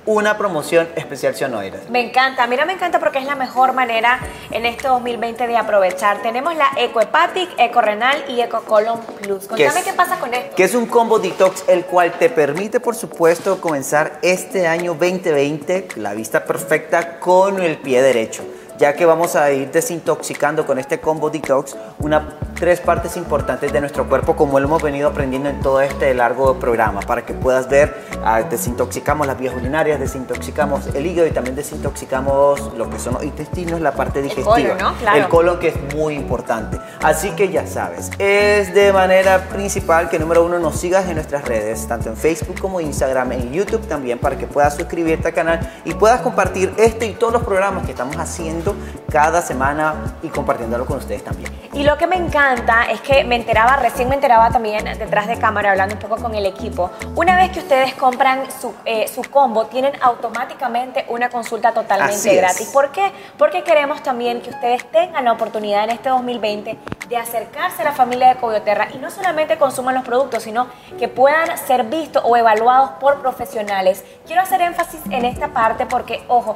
una 0.06 0.38
promoción 0.38 0.88
especial 0.96 1.36
Sionoira. 1.36 1.80
Me 1.90 2.02
encanta, 2.02 2.46
mira, 2.48 2.66
me 2.66 2.74
encanta 2.74 3.00
porque 3.00 3.20
es 3.20 3.26
la 3.26 3.36
mejor 3.36 3.74
manera 3.74 4.20
en 4.52 4.66
este 4.66 4.88
2020 4.88 5.48
de 5.48 5.58
aprovechar. 5.58 6.22
Tenemos 6.22 6.56
la 6.56 6.68
EcoHepatic, 6.78 7.50
EcoRenal 7.58 8.26
y 8.30 8.42
EcoColon 8.42 9.00
Plus. 9.22 9.48
Contame 9.48 9.84
qué 9.84 9.94
pasa 9.94 10.20
con 10.20 10.34
esto. 10.34 10.56
Que 10.56 10.64
es 10.64 10.76
un 10.76 10.86
combo 10.86 11.20
detox 11.20 11.66
el 11.68 11.86
cual 11.86 12.14
te 12.14 12.30
permite, 12.30 12.80
por 12.80 12.96
supuesto, 12.96 13.60
comenzar 13.60 14.20
este 14.22 14.68
año 14.68 14.94
2020, 14.94 15.90
la 15.96 16.14
vista 16.14 16.46
perfecta 16.46 17.20
con 17.20 17.62
el 17.62 17.78
pie 17.78 18.02
derecho 18.02 18.44
ya 18.78 18.94
que 18.94 19.06
vamos 19.06 19.36
a 19.36 19.52
ir 19.52 19.72
desintoxicando 19.72 20.66
con 20.66 20.80
este 20.80 21.00
combo 21.00 21.30
detox 21.30 21.76
una, 22.00 22.28
tres 22.56 22.80
partes 22.82 23.18
importantes 23.18 23.72
de 23.72 23.80
nuestro 23.80 24.08
cuerpo 24.08 24.36
como 24.36 24.60
lo 24.60 24.68
hemos 24.68 24.82
venido 24.82 25.10
aprendiendo 25.10 25.50
en 25.50 25.60
todo 25.62 25.82
este 25.82 26.14
largo 26.14 26.56
programa 26.60 27.02
para 27.02 27.26
que 27.26 27.34
puedas 27.34 27.70
ver, 27.70 27.96
ah, 28.24 28.42
desintoxicamos 28.42 29.28
las 29.28 29.38
vías 29.38 29.56
urinarias, 29.56 30.00
desintoxicamos 30.00 30.88
el 30.94 31.06
hígado 31.06 31.28
y 31.28 31.32
también 31.32 31.56
desintoxicamos 31.56 32.74
lo 32.76 32.90
que 32.90 33.00
son 33.00 33.14
los 33.14 33.24
intestinos, 33.24 33.82
la 33.82 33.92
parte 33.94 34.22
digestiva. 34.22 34.58
El 34.58 34.78
colon, 34.78 34.96
¿no? 35.04 35.14
El 35.14 35.28
colon 35.28 35.60
que 35.60 35.70
es 35.70 35.96
muy 35.96 36.16
importante. 36.16 36.78
Así 37.02 37.32
que 37.32 37.50
ya 37.50 37.68
sabes, 37.68 38.12
es 38.20 38.74
de 38.74 38.92
manera 38.92 39.48
principal 39.50 40.10
que 40.10 40.20
número 40.20 40.46
uno 40.46 40.60
nos 40.60 40.78
sigas 40.80 41.08
en 41.08 41.16
nuestras 41.16 41.46
redes, 41.46 41.88
tanto 41.88 42.10
en 42.10 42.18
Facebook 42.18 42.60
como 42.60 42.82
Instagram, 42.82 43.32
en 43.34 43.52
YouTube 43.52 43.86
también, 43.88 44.20
para 44.20 44.38
que 44.38 44.48
puedas 44.48 44.76
suscribirte 44.76 45.28
al 45.28 45.34
canal 45.34 45.74
y 45.86 45.94
puedas 45.94 46.22
compartir 46.22 46.74
este 46.78 47.06
y 47.06 47.14
todos 47.14 47.34
los 47.34 47.44
programas 47.44 47.86
que 47.86 47.92
estamos 47.92 48.16
haciendo 48.18 48.65
cada 49.12 49.42
semana 49.42 50.16
y 50.24 50.30
compartiéndolo 50.30 50.86
con 50.86 50.98
ustedes 50.98 51.24
también. 51.24 51.52
Y 51.74 51.84
lo 51.84 51.98
que 51.98 52.08
me 52.08 52.16
encanta 52.16 52.86
es 52.90 53.02
que 53.02 53.24
me 53.26 53.36
enteraba, 53.36 53.76
recién 53.76 54.08
me 54.08 54.16
enteraba 54.16 54.50
también 54.50 54.86
detrás 54.98 55.28
de 55.28 55.38
cámara, 55.38 55.72
hablando 55.72 55.96
un 55.96 56.02
poco 56.02 56.16
con 56.16 56.34
el 56.34 56.46
equipo, 56.46 56.90
una 57.16 57.36
vez 57.36 57.52
que 57.52 57.60
ustedes 57.60 57.94
compran 57.96 58.50
su, 58.50 58.74
eh, 58.86 59.08
su 59.08 59.22
combo, 59.24 59.66
tienen 59.66 59.94
automáticamente 60.02 61.06
una 61.10 61.30
consulta 61.30 61.74
totalmente 61.74 62.36
gratis. 62.36 62.70
¿Por 62.70 62.92
qué? 62.92 63.12
Porque 63.38 63.64
queremos 63.64 64.02
también 64.02 64.42
que 64.42 64.50
ustedes 64.52 64.90
tengan 64.92 65.26
la 65.26 65.34
oportunidad 65.34 65.84
en 65.84 65.90
este 65.92 66.10
2020 66.10 66.78
de 67.10 67.18
acercarse 67.18 67.82
a 67.82 67.86
la 67.86 67.92
familia 67.92 68.30
de 68.30 68.36
Cobioterra 68.36 68.88
y 68.94 68.98
no 68.98 69.12
solamente 69.12 69.58
consuman 69.58 69.96
los 69.96 70.04
productos, 70.04 70.44
sino 70.44 70.68
que 70.98 71.08
puedan 71.08 71.58
ser 71.58 71.84
vistos 71.84 72.24
o 72.26 72.36
evaluados 72.36 72.92
por 73.00 73.22
profesionales. 73.22 74.04
Quiero 74.26 74.42
hacer 74.42 74.62
énfasis 74.62 75.02
en 75.10 75.26
esta 75.26 75.50
parte 75.50 75.86
porque, 75.86 76.24
ojo, 76.28 76.56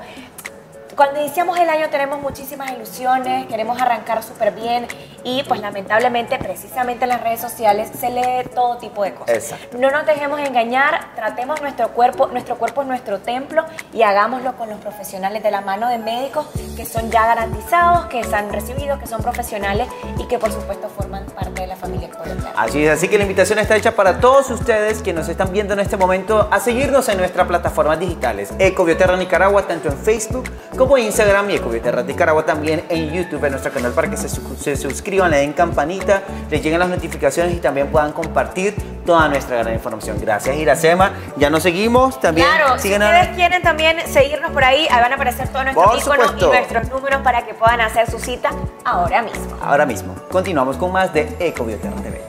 cuando 1.00 1.22
iniciamos 1.22 1.58
el 1.58 1.70
año 1.70 1.90
tenemos 1.90 2.20
muchísimas 2.22 2.74
ilusiones, 2.74 3.48
queremos 3.48 3.82
arrancar 3.82 4.22
súper 4.22 4.52
bien 4.52 4.86
y 5.24 5.44
pues 5.44 5.62
lamentablemente 5.62 6.38
precisamente 6.38 7.06
en 7.06 7.10
las 7.12 7.22
redes 7.22 7.40
sociales 7.40 7.90
se 7.98 8.10
lee 8.10 8.50
todo 8.54 8.76
tipo 8.80 9.04
de 9.04 9.14
cosas. 9.14 9.56
No 9.78 9.92
nos 9.92 10.06
dejemos 10.06 10.42
engañar, 10.42 11.16
tratemos 11.16 11.62
nuestro 11.62 11.94
cuerpo, 11.94 12.28
nuestro 12.28 12.58
cuerpo 12.58 12.82
es 12.82 12.88
nuestro 12.90 13.20
templo 13.20 13.64
y 13.94 14.02
hagámoslo 14.02 14.58
con 14.58 14.70
los 14.70 14.78
profesionales 14.80 15.42
de 15.42 15.52
la 15.52 15.62
mano 15.62 15.88
de 15.88 16.00
médicos 16.00 16.48
que 16.76 16.86
son 16.86 17.10
ya 17.10 17.26
garantizados, 17.28 18.08
que 18.08 18.22
se 18.22 18.36
han 18.36 18.52
recibido, 18.52 19.00
que 19.00 19.08
son 19.08 19.22
profesionales 19.22 19.88
y 20.18 20.26
que 20.26 20.38
por 20.38 20.52
supuesto 20.52 20.90
forman 20.90 21.26
parte 21.28 21.62
de 21.62 21.68
familia 21.80 22.10
Así 22.56 22.84
es, 22.84 22.92
así 22.92 23.08
que 23.08 23.18
la 23.18 23.24
invitación 23.24 23.60
está 23.60 23.76
hecha 23.76 23.96
para 23.96 24.20
todos 24.20 24.50
ustedes 24.52 25.02
que 25.02 25.14
nos 25.14 25.30
están 25.30 25.52
viendo 25.52 25.74
en 25.74 25.80
este 25.80 25.98
momento 25.98 26.48
a 26.52 26.60
seguirnos 26.60 27.08
en 27.10 27.18
nuestras 27.18 27.48
plataformas 27.48 28.00
digitales, 28.00 28.52
Ecobioterra 28.60 29.18
Nicaragua, 29.18 29.66
tanto 29.66 29.90
en 29.90 29.98
Facebook 29.98 30.50
como 30.78 30.98
Instagram 30.98 31.50
y 31.50 31.56
Ecoviterra 31.56 32.04
Nicaragua 32.04 32.46
también 32.46 32.84
en 32.90 33.12
YouTube, 33.12 33.44
en 33.46 33.52
nuestro 33.52 33.72
canal, 33.72 33.94
para 33.94 34.10
que 34.10 34.18
se, 34.18 34.76
suscriban, 34.76 35.32
le 35.32 35.38
den 35.38 35.54
campanita, 35.54 36.24
les 36.50 36.62
lleguen 36.62 36.80
las 36.80 36.90
notificaciones 36.90 37.56
y 37.56 37.60
también 37.60 37.88
puedan 37.88 38.12
compartir 38.12 38.76
toda 39.10 39.28
nuestra 39.28 39.58
gran 39.58 39.74
información. 39.74 40.20
Gracias, 40.22 40.56
Iracema. 40.56 41.12
Ya 41.36 41.50
nos 41.50 41.64
seguimos 41.64 42.20
también. 42.20 42.46
Claro, 42.46 42.78
si 42.78 42.94
ustedes 42.94 43.30
quieren 43.30 43.64
también 43.64 43.98
seguirnos 44.06 44.52
por 44.52 44.64
ahí, 44.64 44.88
ahí 44.88 45.02
van 45.02 45.12
a 45.12 45.16
aparecer 45.16 45.48
todos 45.48 45.66
nuestros 45.66 46.04
iconos 46.04 46.36
y 46.40 46.46
nuestros 46.46 46.90
números 46.90 47.22
para 47.24 47.44
que 47.44 47.56
puedan 47.56 47.82
hacer 47.82 48.08
su 48.08 48.20
cita 48.20 48.52
ahora 48.86 49.24
mismo. 49.24 49.58
Ahora 49.64 49.88
mismo. 49.88 50.14
Continuamos 50.30 50.78
con 50.78 50.92
más 50.92 51.12
de 51.12 51.28
Ecobioterra 51.40 51.96
TV. 52.04 52.22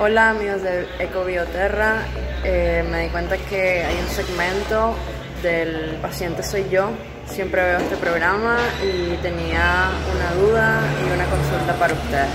Hola 0.00 0.30
amigos 0.30 0.62
de 0.62 0.88
Ecobioterra, 0.98 2.02
eh, 2.42 2.84
me 2.90 3.04
di 3.04 3.08
cuenta 3.10 3.36
que 3.38 3.84
hay 3.84 3.96
un 4.00 4.08
segmento 4.08 4.96
del 5.42 5.96
paciente 6.02 6.42
soy 6.42 6.68
yo, 6.68 6.90
siempre 7.28 7.62
veo 7.62 7.78
este 7.78 7.96
programa 7.96 8.58
y 8.82 9.16
tenía 9.16 9.90
una 10.14 10.32
duda 10.40 10.80
y 11.06 11.12
una 11.12 11.24
consulta 11.26 11.74
para 11.78 11.94
ustedes. 11.94 12.28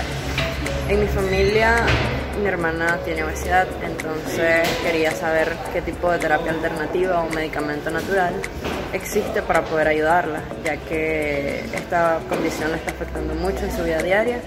En 0.88 1.00
mi 1.00 1.06
familia 1.06 1.76
mi 2.40 2.46
hermana 2.46 2.98
tiene 3.04 3.24
obesidad, 3.24 3.66
entonces 3.82 4.68
quería 4.82 5.10
saber 5.10 5.52
qué 5.72 5.82
tipo 5.82 6.10
de 6.10 6.18
terapia 6.18 6.52
alternativa 6.52 7.20
o 7.22 7.28
medicamento 7.30 7.90
natural 7.90 8.34
existe 8.92 9.42
para 9.42 9.62
poder 9.62 9.88
ayudarla, 9.88 10.42
ya 10.64 10.76
que 10.76 11.60
esta 11.74 12.20
condición 12.28 12.70
la 12.70 12.78
está 12.78 12.90
afectando 12.92 13.34
mucho 13.34 13.64
en 13.64 13.76
su 13.76 13.84
vida 13.84 14.02
diaria 14.02 14.40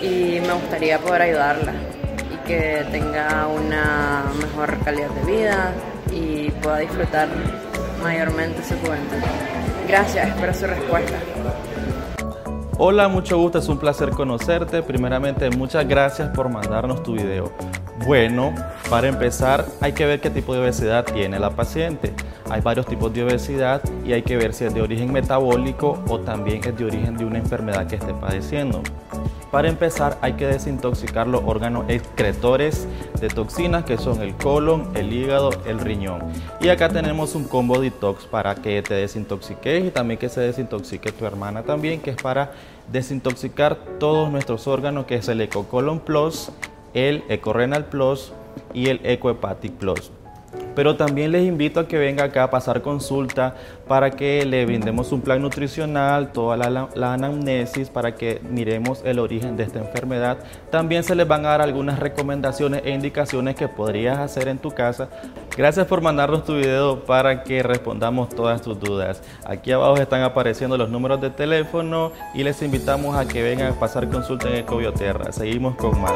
y 0.00 0.40
me 0.40 0.52
gustaría 0.52 0.98
poder 0.98 1.22
ayudarla 1.22 1.72
y 2.32 2.46
que 2.46 2.86
tenga 2.90 3.46
una 3.48 4.24
mejor 4.40 4.78
calidad 4.84 5.10
de 5.10 5.32
vida 5.32 5.72
y 6.10 6.50
pueda 6.62 6.78
disfrutar 6.78 7.28
mayormente 8.02 8.62
su 8.62 8.76
juventud. 8.78 9.57
Gracias, 9.88 10.28
espero 10.28 10.52
su 10.52 10.66
respuesta. 10.66 11.18
Hola, 12.76 13.08
mucho 13.08 13.38
gusto, 13.38 13.58
es 13.58 13.68
un 13.70 13.78
placer 13.78 14.10
conocerte. 14.10 14.82
Primeramente, 14.82 15.48
muchas 15.48 15.88
gracias 15.88 16.28
por 16.28 16.50
mandarnos 16.50 17.02
tu 17.02 17.14
video. 17.14 17.50
Bueno, 18.06 18.54
para 18.90 19.08
empezar 19.08 19.64
hay 19.80 19.92
que 19.92 20.04
ver 20.04 20.20
qué 20.20 20.28
tipo 20.28 20.52
de 20.52 20.60
obesidad 20.60 21.06
tiene 21.06 21.38
la 21.38 21.50
paciente. 21.50 22.12
Hay 22.50 22.60
varios 22.60 22.86
tipos 22.86 23.12
de 23.14 23.24
obesidad 23.24 23.80
y 24.04 24.12
hay 24.12 24.22
que 24.22 24.36
ver 24.36 24.52
si 24.52 24.66
es 24.66 24.74
de 24.74 24.82
origen 24.82 25.10
metabólico 25.10 26.04
o 26.06 26.20
también 26.20 26.60
es 26.64 26.76
de 26.76 26.84
origen 26.84 27.16
de 27.16 27.24
una 27.24 27.38
enfermedad 27.38 27.86
que 27.86 27.96
esté 27.96 28.12
padeciendo. 28.12 28.82
Para 29.50 29.68
empezar 29.68 30.18
hay 30.20 30.34
que 30.34 30.46
desintoxicar 30.46 31.26
los 31.26 31.42
órganos 31.44 31.86
excretores 31.88 32.86
de 33.18 33.28
toxinas 33.28 33.84
que 33.84 33.96
son 33.96 34.20
el 34.20 34.34
colon, 34.34 34.90
el 34.94 35.10
hígado, 35.12 35.50
el 35.66 35.80
riñón. 35.80 36.20
Y 36.60 36.68
acá 36.68 36.90
tenemos 36.90 37.34
un 37.34 37.44
combo 37.44 37.80
detox 37.80 38.26
para 38.26 38.54
que 38.56 38.82
te 38.82 38.94
desintoxiques 38.94 39.86
y 39.86 39.90
también 39.90 40.18
que 40.18 40.28
se 40.28 40.42
desintoxique 40.42 41.12
tu 41.12 41.24
hermana 41.24 41.62
también, 41.62 42.00
que 42.00 42.10
es 42.10 42.16
para 42.16 42.52
desintoxicar 42.92 43.76
todos 43.98 44.30
nuestros 44.30 44.66
órganos, 44.66 45.06
que 45.06 45.16
es 45.16 45.28
el 45.28 45.40
EcoColon 45.40 46.00
Plus, 46.00 46.50
el 46.92 47.24
EcoRenal 47.30 47.86
Plus 47.86 48.32
y 48.74 48.88
el 48.88 49.00
EcoHepatic 49.02 49.72
Plus. 49.72 50.12
Pero 50.74 50.96
también 50.96 51.32
les 51.32 51.44
invito 51.44 51.80
a 51.80 51.88
que 51.88 51.98
venga 51.98 52.24
acá 52.24 52.44
a 52.44 52.50
pasar 52.50 52.82
consulta 52.82 53.54
para 53.88 54.10
que 54.10 54.44
le 54.44 54.64
brindemos 54.64 55.10
un 55.10 55.22
plan 55.22 55.42
nutricional, 55.42 56.30
toda 56.30 56.56
la, 56.56 57.12
anamnesis, 57.12 57.90
para 57.90 58.14
que 58.14 58.40
miremos 58.48 59.02
el 59.04 59.18
origen 59.18 59.56
de 59.56 59.64
esta 59.64 59.80
enfermedad. 59.80 60.38
También 60.70 61.02
se 61.02 61.14
les 61.14 61.26
van 61.26 61.44
a 61.44 61.48
dar 61.48 61.62
algunas 61.62 61.98
recomendaciones 61.98 62.82
e 62.84 62.90
indicaciones 62.90 63.56
que 63.56 63.66
podrías 63.66 64.18
hacer 64.18 64.46
en 64.46 64.58
tu 64.58 64.70
casa. 64.70 65.08
Gracias 65.56 65.86
por 65.86 66.00
mandarnos 66.00 66.44
tu 66.44 66.54
video 66.54 67.04
para 67.04 67.42
que 67.42 67.62
respondamos 67.62 68.28
todas 68.28 68.62
tus 68.62 68.78
dudas. 68.78 69.22
Aquí 69.44 69.72
abajo 69.72 69.96
están 69.96 70.22
apareciendo 70.22 70.76
los 70.76 70.90
números 70.90 71.20
de 71.20 71.30
teléfono 71.30 72.12
y 72.34 72.44
les 72.44 72.62
invitamos 72.62 73.16
a 73.16 73.26
que 73.26 73.42
vengan 73.42 73.72
a 73.72 73.80
pasar 73.80 74.08
consulta 74.08 74.48
en 74.48 74.56
Ecobioterra. 74.56 75.32
Seguimos 75.32 75.74
con 75.74 76.00
más. 76.00 76.12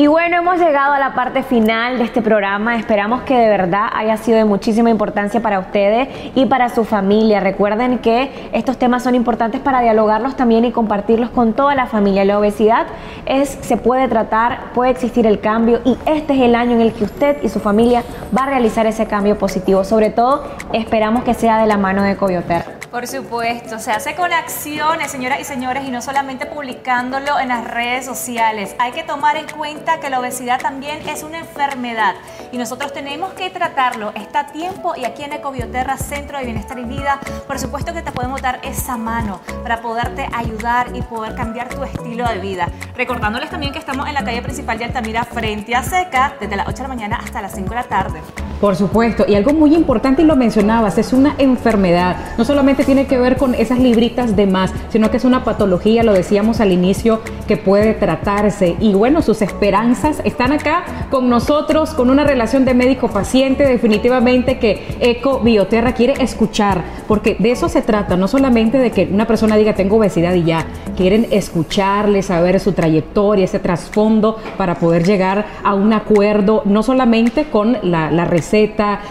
Y 0.00 0.06
bueno, 0.06 0.38
hemos 0.38 0.58
llegado 0.58 0.94
a 0.94 0.98
la 0.98 1.12
parte 1.12 1.42
final 1.42 1.98
de 1.98 2.04
este 2.04 2.22
programa. 2.22 2.76
Esperamos 2.76 3.20
que 3.20 3.36
de 3.36 3.50
verdad 3.50 3.90
haya 3.92 4.16
sido 4.16 4.38
de 4.38 4.46
muchísima 4.46 4.88
importancia 4.88 5.42
para 5.42 5.58
ustedes 5.58 6.08
y 6.34 6.46
para 6.46 6.70
su 6.70 6.86
familia. 6.86 7.38
Recuerden 7.40 7.98
que 7.98 8.48
estos 8.54 8.78
temas 8.78 9.02
son 9.02 9.14
importantes 9.14 9.60
para 9.60 9.82
dialogarlos 9.82 10.36
también 10.36 10.64
y 10.64 10.72
compartirlos 10.72 11.28
con 11.28 11.52
toda 11.52 11.74
la 11.74 11.84
familia. 11.84 12.24
La 12.24 12.38
obesidad 12.38 12.86
es, 13.26 13.58
se 13.60 13.76
puede 13.76 14.08
tratar, 14.08 14.72
puede 14.72 14.90
existir 14.90 15.26
el 15.26 15.38
cambio 15.38 15.82
y 15.84 15.98
este 16.06 16.32
es 16.32 16.40
el 16.40 16.54
año 16.54 16.76
en 16.76 16.80
el 16.80 16.94
que 16.94 17.04
usted 17.04 17.36
y 17.42 17.50
su 17.50 17.60
familia 17.60 18.02
va 18.34 18.44
a 18.44 18.46
realizar 18.46 18.86
ese 18.86 19.04
cambio 19.04 19.36
positivo. 19.36 19.84
Sobre 19.84 20.08
todo, 20.08 20.44
esperamos 20.72 21.24
que 21.24 21.34
sea 21.34 21.60
de 21.60 21.66
la 21.66 21.76
mano 21.76 22.02
de 22.04 22.16
Coyoter. 22.16 22.80
Por 22.90 23.06
supuesto, 23.06 23.78
se 23.78 23.92
hace 23.92 24.16
con 24.16 24.32
acciones, 24.32 25.12
señoras 25.12 25.38
y 25.38 25.44
señores, 25.44 25.84
y 25.86 25.92
no 25.92 26.02
solamente 26.02 26.46
publicándolo 26.46 27.38
en 27.38 27.46
las 27.46 27.64
redes 27.70 28.04
sociales. 28.04 28.74
Hay 28.80 28.90
que 28.90 29.04
tomar 29.04 29.36
en 29.36 29.46
cuenta 29.46 29.89
que 29.98 30.10
la 30.10 30.20
obesidad 30.20 30.60
también 30.60 31.08
es 31.08 31.24
una 31.24 31.38
enfermedad 31.38 32.14
y 32.52 32.58
nosotros 32.58 32.92
tenemos 32.92 33.32
que 33.32 33.50
tratarlo. 33.50 34.12
Está 34.14 34.40
a 34.40 34.46
tiempo 34.46 34.94
y 34.94 35.04
aquí 35.04 35.24
en 35.24 35.32
Ecobioterra, 35.32 35.96
Centro 35.96 36.38
de 36.38 36.44
Bienestar 36.44 36.78
y 36.78 36.84
Vida, 36.84 37.18
por 37.46 37.58
supuesto 37.58 37.92
que 37.92 38.02
te 38.02 38.12
podemos 38.12 38.40
dar 38.40 38.60
esa 38.62 38.96
mano 38.96 39.40
para 39.62 39.82
poderte 39.82 40.28
ayudar 40.32 40.94
y 40.94 41.02
poder 41.02 41.34
cambiar 41.34 41.68
tu 41.68 41.82
estilo 41.82 42.28
de 42.28 42.38
vida. 42.38 42.68
Recordándoles 42.94 43.50
también 43.50 43.72
que 43.72 43.78
estamos 43.78 44.06
en 44.06 44.14
la 44.14 44.24
calle 44.24 44.42
principal 44.42 44.78
de 44.78 44.84
Altamira, 44.84 45.24
frente 45.24 45.74
a 45.74 45.82
Seca, 45.82 46.34
desde 46.38 46.56
las 46.56 46.68
8 46.68 46.76
de 46.76 46.82
la 46.82 46.88
mañana 46.88 47.16
hasta 47.16 47.42
las 47.42 47.52
5 47.54 47.68
de 47.70 47.74
la 47.74 47.84
tarde. 47.84 48.20
Por 48.60 48.76
supuesto, 48.76 49.24
y 49.26 49.34
algo 49.36 49.54
muy 49.54 49.74
importante 49.74 50.20
y 50.20 50.26
lo 50.26 50.36
mencionabas, 50.36 50.98
es 50.98 51.14
una 51.14 51.34
enfermedad. 51.38 52.16
No 52.36 52.44
solamente 52.44 52.84
tiene 52.84 53.06
que 53.06 53.16
ver 53.16 53.38
con 53.38 53.54
esas 53.54 53.78
libritas 53.78 54.36
de 54.36 54.46
más, 54.46 54.70
sino 54.90 55.10
que 55.10 55.16
es 55.16 55.24
una 55.24 55.44
patología, 55.44 56.02
lo 56.02 56.12
decíamos 56.12 56.60
al 56.60 56.70
inicio, 56.70 57.22
que 57.48 57.56
puede 57.56 57.94
tratarse. 57.94 58.76
Y 58.78 58.92
bueno, 58.92 59.22
sus 59.22 59.40
esperanzas 59.40 60.20
están 60.24 60.52
acá 60.52 60.84
con 61.10 61.30
nosotros, 61.30 61.94
con 61.94 62.10
una 62.10 62.24
relación 62.24 62.66
de 62.66 62.74
médico-paciente, 62.74 63.66
definitivamente 63.66 64.58
que 64.58 64.86
Eco 65.00 65.40
Bioterra 65.40 65.94
quiere 65.94 66.22
escuchar, 66.22 66.82
porque 67.08 67.36
de 67.38 67.52
eso 67.52 67.70
se 67.70 67.80
trata, 67.80 68.18
no 68.18 68.28
solamente 68.28 68.76
de 68.76 68.90
que 68.90 69.08
una 69.10 69.26
persona 69.26 69.56
diga 69.56 69.74
tengo 69.74 69.96
obesidad 69.96 70.34
y 70.34 70.44
ya, 70.44 70.66
quieren 70.98 71.28
escucharle, 71.30 72.22
saber 72.22 72.60
su 72.60 72.72
trayectoria, 72.72 73.46
ese 73.46 73.58
trasfondo 73.58 74.36
para 74.58 74.74
poder 74.74 75.06
llegar 75.06 75.46
a 75.64 75.72
un 75.72 75.94
acuerdo, 75.94 76.60
no 76.66 76.82
solamente 76.82 77.44
con 77.44 77.78
la, 77.82 78.10
la 78.10 78.26
receta, 78.26 78.49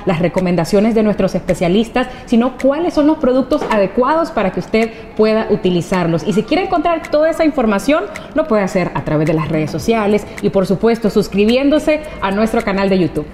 las 0.06 0.20
recomendaciones 0.20 0.96
de 0.96 1.04
nuestros 1.04 1.36
especialistas, 1.36 2.08
sino 2.26 2.58
cuáles 2.58 2.94
son 2.94 3.08
los 3.08 3.18
productos 3.18 3.62
adecuados 3.70 4.32
para 4.32 4.52
que 4.52 4.60
usted 4.60 4.92
pueda 5.16 5.48
utilizarlos. 5.50 6.24
Y 6.28 6.34
si 6.34 6.44
quiere 6.44 6.64
encontrar 6.64 7.10
toda 7.10 7.30
esa 7.30 7.46
información, 7.46 8.04
lo 8.36 8.48
puede 8.48 8.64
hacer 8.64 8.92
a 8.96 9.04
través 9.06 9.28
de 9.28 9.34
las 9.34 9.50
redes 9.50 9.72
sociales 9.72 10.26
y 10.42 10.50
por 10.50 10.66
supuesto 10.66 11.10
suscribiéndose 11.10 12.02
a 12.22 12.32
nuestro 12.32 12.62
canal 12.62 12.90
de 12.90 13.00
YouTube. 13.00 13.28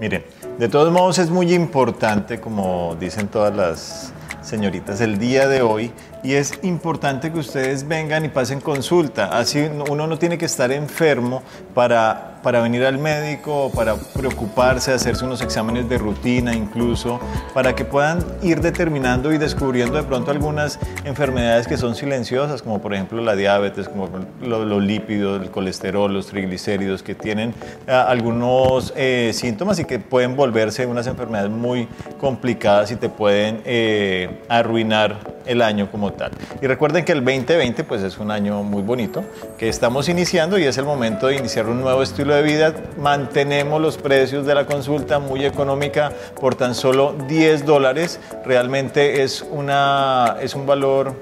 Miren, 0.00 0.24
de 0.58 0.68
todos 0.68 0.92
modos 0.92 1.18
es 1.18 1.30
muy 1.30 1.54
importante, 1.54 2.40
como 2.40 2.96
dicen 2.98 3.28
todas 3.28 3.54
las 3.54 4.12
señoritas, 4.42 5.00
el 5.00 5.18
día 5.18 5.48
de 5.48 5.62
hoy 5.62 5.92
y 6.22 6.34
es 6.34 6.58
importante 6.62 7.32
que 7.32 7.38
ustedes 7.38 7.86
vengan 7.86 8.24
y 8.24 8.28
pasen 8.28 8.60
consulta. 8.60 9.26
Así 9.26 9.68
uno 9.90 10.06
no 10.06 10.18
tiene 10.18 10.38
que 10.38 10.46
estar 10.46 10.72
enfermo 10.72 11.42
para, 11.74 12.33
para 12.44 12.60
venir 12.60 12.84
al 12.84 12.98
médico, 12.98 13.72
para 13.74 13.96
preocuparse, 13.96 14.92
hacerse 14.92 15.24
unos 15.24 15.40
exámenes 15.40 15.88
de 15.88 15.96
rutina 15.96 16.54
incluso, 16.54 17.18
para 17.54 17.74
que 17.74 17.86
puedan 17.86 18.18
ir 18.42 18.60
determinando 18.60 19.32
y 19.32 19.38
descubriendo 19.38 19.96
de 19.96 20.02
pronto 20.02 20.30
algunas 20.30 20.78
enfermedades 21.04 21.66
que 21.66 21.78
son 21.78 21.94
silenciosas, 21.94 22.60
como 22.60 22.82
por 22.82 22.92
ejemplo 22.92 23.22
la 23.22 23.34
diabetes, 23.34 23.88
como 23.88 24.10
los, 24.42 24.82
lípidos, 24.82 25.42
el 25.42 25.50
colesterol, 25.50 26.12
los 26.12 26.26
triglicéridos, 26.26 27.02
que 27.02 27.14
tienen 27.14 27.54
ah, 27.88 28.04
algunos 28.08 28.92
eh, 28.94 29.30
síntomas 29.32 29.78
y 29.78 29.86
que 29.86 29.98
pueden 29.98 30.36
volverse 30.36 30.84
unas 30.84 31.06
enfermedades 31.06 31.50
muy 31.50 31.88
complicadas 32.20 32.90
y 32.92 32.96
te 32.96 33.08
pueden 33.08 33.62
eh, 33.64 34.42
arruinar 34.50 35.34
el 35.46 35.62
año 35.62 35.90
como 35.90 36.12
tal. 36.12 36.30
Y 36.60 36.66
recuerden 36.66 37.04
que 37.04 37.12
el 37.12 37.24
2020 37.24 37.84
pues 37.84 38.02
es 38.02 38.18
un 38.18 38.30
año 38.30 38.62
muy 38.62 38.82
bonito 38.82 39.24
que 39.58 39.68
estamos 39.68 40.08
iniciando 40.08 40.58
y 40.58 40.64
es 40.64 40.78
el 40.78 40.84
momento 40.84 41.26
de 41.28 41.36
iniciar 41.36 41.66
un 41.66 41.80
nuevo 41.80 42.02
estilo 42.02 42.33
de 42.34 42.42
vida. 42.42 42.74
Mantenemos 42.98 43.80
los 43.80 43.96
precios 43.96 44.46
de 44.46 44.54
la 44.54 44.66
consulta 44.66 45.18
muy 45.18 45.44
económica 45.44 46.12
por 46.40 46.54
tan 46.54 46.74
solo 46.74 47.14
10 47.28 47.64
dólares. 47.64 48.20
Realmente 48.44 49.22
es, 49.22 49.44
una, 49.50 50.36
es 50.40 50.54
un 50.54 50.66
valor 50.66 51.14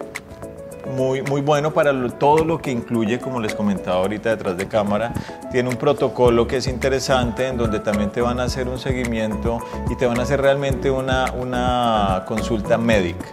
muy, 0.96 1.22
muy 1.22 1.40
bueno 1.40 1.72
para 1.72 1.92
todo 2.18 2.44
lo 2.44 2.58
que 2.58 2.70
incluye, 2.70 3.18
como 3.18 3.40
les 3.40 3.54
comentaba 3.54 3.98
ahorita 3.98 4.30
detrás 4.30 4.56
de 4.56 4.66
cámara. 4.66 5.12
Tiene 5.50 5.68
un 5.68 5.76
protocolo 5.76 6.46
que 6.46 6.56
es 6.56 6.66
interesante 6.66 7.46
en 7.46 7.56
donde 7.56 7.80
también 7.80 8.10
te 8.10 8.20
van 8.20 8.40
a 8.40 8.44
hacer 8.44 8.68
un 8.68 8.78
seguimiento 8.78 9.58
y 9.90 9.96
te 9.96 10.06
van 10.06 10.18
a 10.18 10.22
hacer 10.22 10.40
realmente 10.40 10.90
una, 10.90 11.32
una 11.32 12.24
consulta 12.26 12.78
médica 12.78 13.26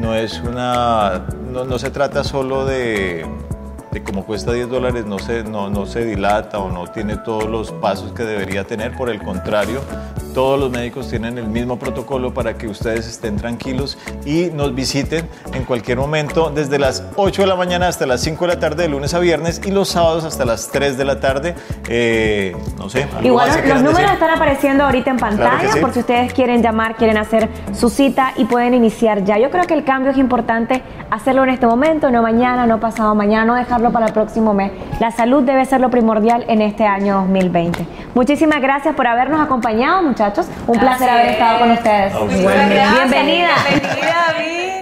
no 0.00 0.14
es 0.14 0.40
una, 0.40 1.26
no, 1.50 1.78
se 1.78 1.90
trata 1.90 2.24
solo 2.24 2.64
de, 2.64 3.26
como 4.02 4.24
cuesta 4.24 4.52
10 4.52 4.68
dólares, 4.68 5.06
no 5.06 5.18
se, 5.18 5.44
no, 5.44 5.70
no 5.70 5.86
se 5.86 6.04
dilata 6.04 6.58
o 6.58 6.70
no 6.70 6.86
tiene 6.86 7.16
todos 7.16 7.44
los 7.48 7.72
pasos 7.72 8.12
que 8.12 8.24
debería 8.24 8.64
tener, 8.64 8.96
por 8.96 9.10
el 9.10 9.22
contrario, 9.22 9.80
todos 10.36 10.60
los 10.60 10.70
médicos 10.70 11.08
tienen 11.08 11.38
el 11.38 11.48
mismo 11.48 11.78
protocolo 11.78 12.34
para 12.34 12.58
que 12.58 12.68
ustedes 12.68 13.08
estén 13.08 13.36
tranquilos 13.36 13.96
y 14.26 14.50
nos 14.52 14.74
visiten 14.74 15.26
en 15.54 15.64
cualquier 15.64 15.96
momento 15.96 16.52
desde 16.54 16.78
las 16.78 17.02
8 17.16 17.40
de 17.40 17.48
la 17.48 17.56
mañana 17.56 17.88
hasta 17.88 18.04
las 18.04 18.20
5 18.20 18.46
de 18.46 18.54
la 18.54 18.60
tarde 18.60 18.82
de 18.82 18.90
lunes 18.90 19.14
a 19.14 19.18
viernes 19.18 19.62
y 19.64 19.70
los 19.70 19.88
sábados 19.88 20.24
hasta 20.24 20.44
las 20.44 20.68
3 20.70 20.98
de 20.98 21.04
la 21.06 21.20
tarde. 21.20 21.54
Eh, 21.88 22.54
no 22.76 22.90
sé. 22.90 23.08
Igual 23.22 23.48
los 23.66 23.82
números 23.82 24.12
están 24.12 24.28
apareciendo 24.28 24.84
ahorita 24.84 25.10
en 25.10 25.16
pantalla 25.16 25.70
por 25.80 25.94
si 25.94 26.00
ustedes 26.00 26.34
quieren 26.34 26.62
llamar, 26.62 26.96
quieren 26.96 27.16
hacer 27.16 27.48
su 27.72 27.88
cita 27.88 28.34
y 28.36 28.44
pueden 28.44 28.74
iniciar 28.74 29.24
ya. 29.24 29.38
Yo 29.38 29.50
creo 29.50 29.64
que 29.64 29.72
el 29.72 29.84
cambio 29.84 30.12
es 30.12 30.18
importante 30.18 30.82
hacerlo 31.10 31.44
en 31.44 31.48
este 31.48 31.66
momento, 31.66 32.10
no 32.10 32.20
mañana, 32.20 32.66
no 32.66 32.78
pasado 32.78 33.14
mañana, 33.14 33.46
no 33.46 33.54
dejarlo 33.54 33.90
para 33.90 34.08
el 34.08 34.12
próximo 34.12 34.52
mes. 34.52 34.70
La 35.00 35.12
salud 35.12 35.44
debe 35.44 35.64
ser 35.64 35.80
lo 35.80 35.88
primordial 35.88 36.44
en 36.48 36.60
este 36.60 36.84
año 36.84 37.22
2020. 37.22 37.86
Muchísimas 38.14 38.60
gracias 38.60 38.94
por 38.94 39.06
habernos 39.06 39.40
acompañado, 39.40 40.02
muchachos. 40.02 40.25
Un 40.66 40.78
placer 40.78 41.08
haber 41.08 41.26
estado 41.28 41.60
con 41.60 41.70
ustedes. 41.70 42.12
Bienvenida. 42.28 42.90
Bienvenida, 42.92 43.54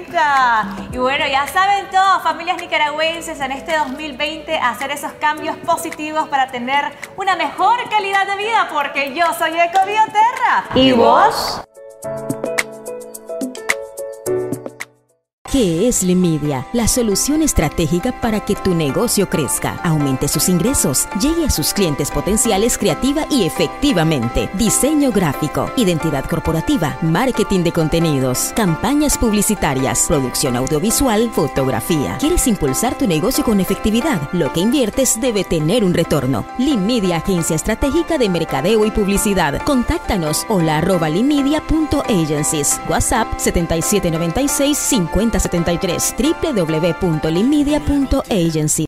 gusta. 0.06 0.66
Y 0.92 0.96
bueno, 0.96 1.26
ya 1.26 1.46
saben 1.46 1.86
todos, 1.90 2.22
familias 2.22 2.56
nicaragüenses, 2.58 3.40
en 3.40 3.52
este 3.52 3.76
2020 3.76 4.56
hacer 4.56 4.90
esos 4.90 5.12
cambios 5.12 5.56
positivos 5.58 6.28
para 6.28 6.48
tener 6.48 6.92
una 7.16 7.36
mejor 7.36 7.76
calidad 7.90 8.26
de 8.26 8.36
vida, 8.36 8.68
porque 8.72 9.14
yo 9.14 9.26
soy 9.34 9.50
Ecobioterra. 9.50 10.64
¿Y 10.74 10.92
vos? 10.92 11.62
¿Qué 15.54 15.86
es 15.86 16.02
Limidia? 16.02 16.66
La 16.72 16.88
solución 16.88 17.40
estratégica 17.40 18.10
para 18.20 18.40
que 18.40 18.56
tu 18.56 18.74
negocio 18.74 19.30
crezca, 19.30 19.78
aumente 19.84 20.26
sus 20.26 20.48
ingresos, 20.48 21.06
llegue 21.20 21.44
a 21.44 21.50
sus 21.50 21.72
clientes 21.72 22.10
potenciales 22.10 22.76
creativa 22.76 23.24
y 23.30 23.44
efectivamente. 23.44 24.50
Diseño 24.54 25.12
gráfico, 25.12 25.70
identidad 25.76 26.24
corporativa, 26.24 26.98
marketing 27.02 27.62
de 27.62 27.70
contenidos, 27.70 28.52
campañas 28.56 29.16
publicitarias, 29.16 30.06
producción 30.08 30.56
audiovisual, 30.56 31.30
fotografía. 31.30 32.16
¿Quieres 32.18 32.48
impulsar 32.48 32.98
tu 32.98 33.06
negocio 33.06 33.44
con 33.44 33.60
efectividad? 33.60 34.28
Lo 34.32 34.52
que 34.52 34.58
inviertes 34.58 35.20
debe 35.20 35.44
tener 35.44 35.84
un 35.84 35.94
retorno. 35.94 36.44
Limidia, 36.58 37.18
agencia 37.18 37.54
estratégica 37.54 38.18
de 38.18 38.28
mercadeo 38.28 38.84
y 38.84 38.90
publicidad. 38.90 39.62
Contáctanos 39.62 40.46
hola 40.48 40.78
arroba 40.78 41.08
limidia.agencies. 41.08 42.80
WhatsApp 42.88 43.28
7796 43.38 44.76
50 44.76 45.43
73 45.48 46.54
www.limidia.agency. 46.54 48.82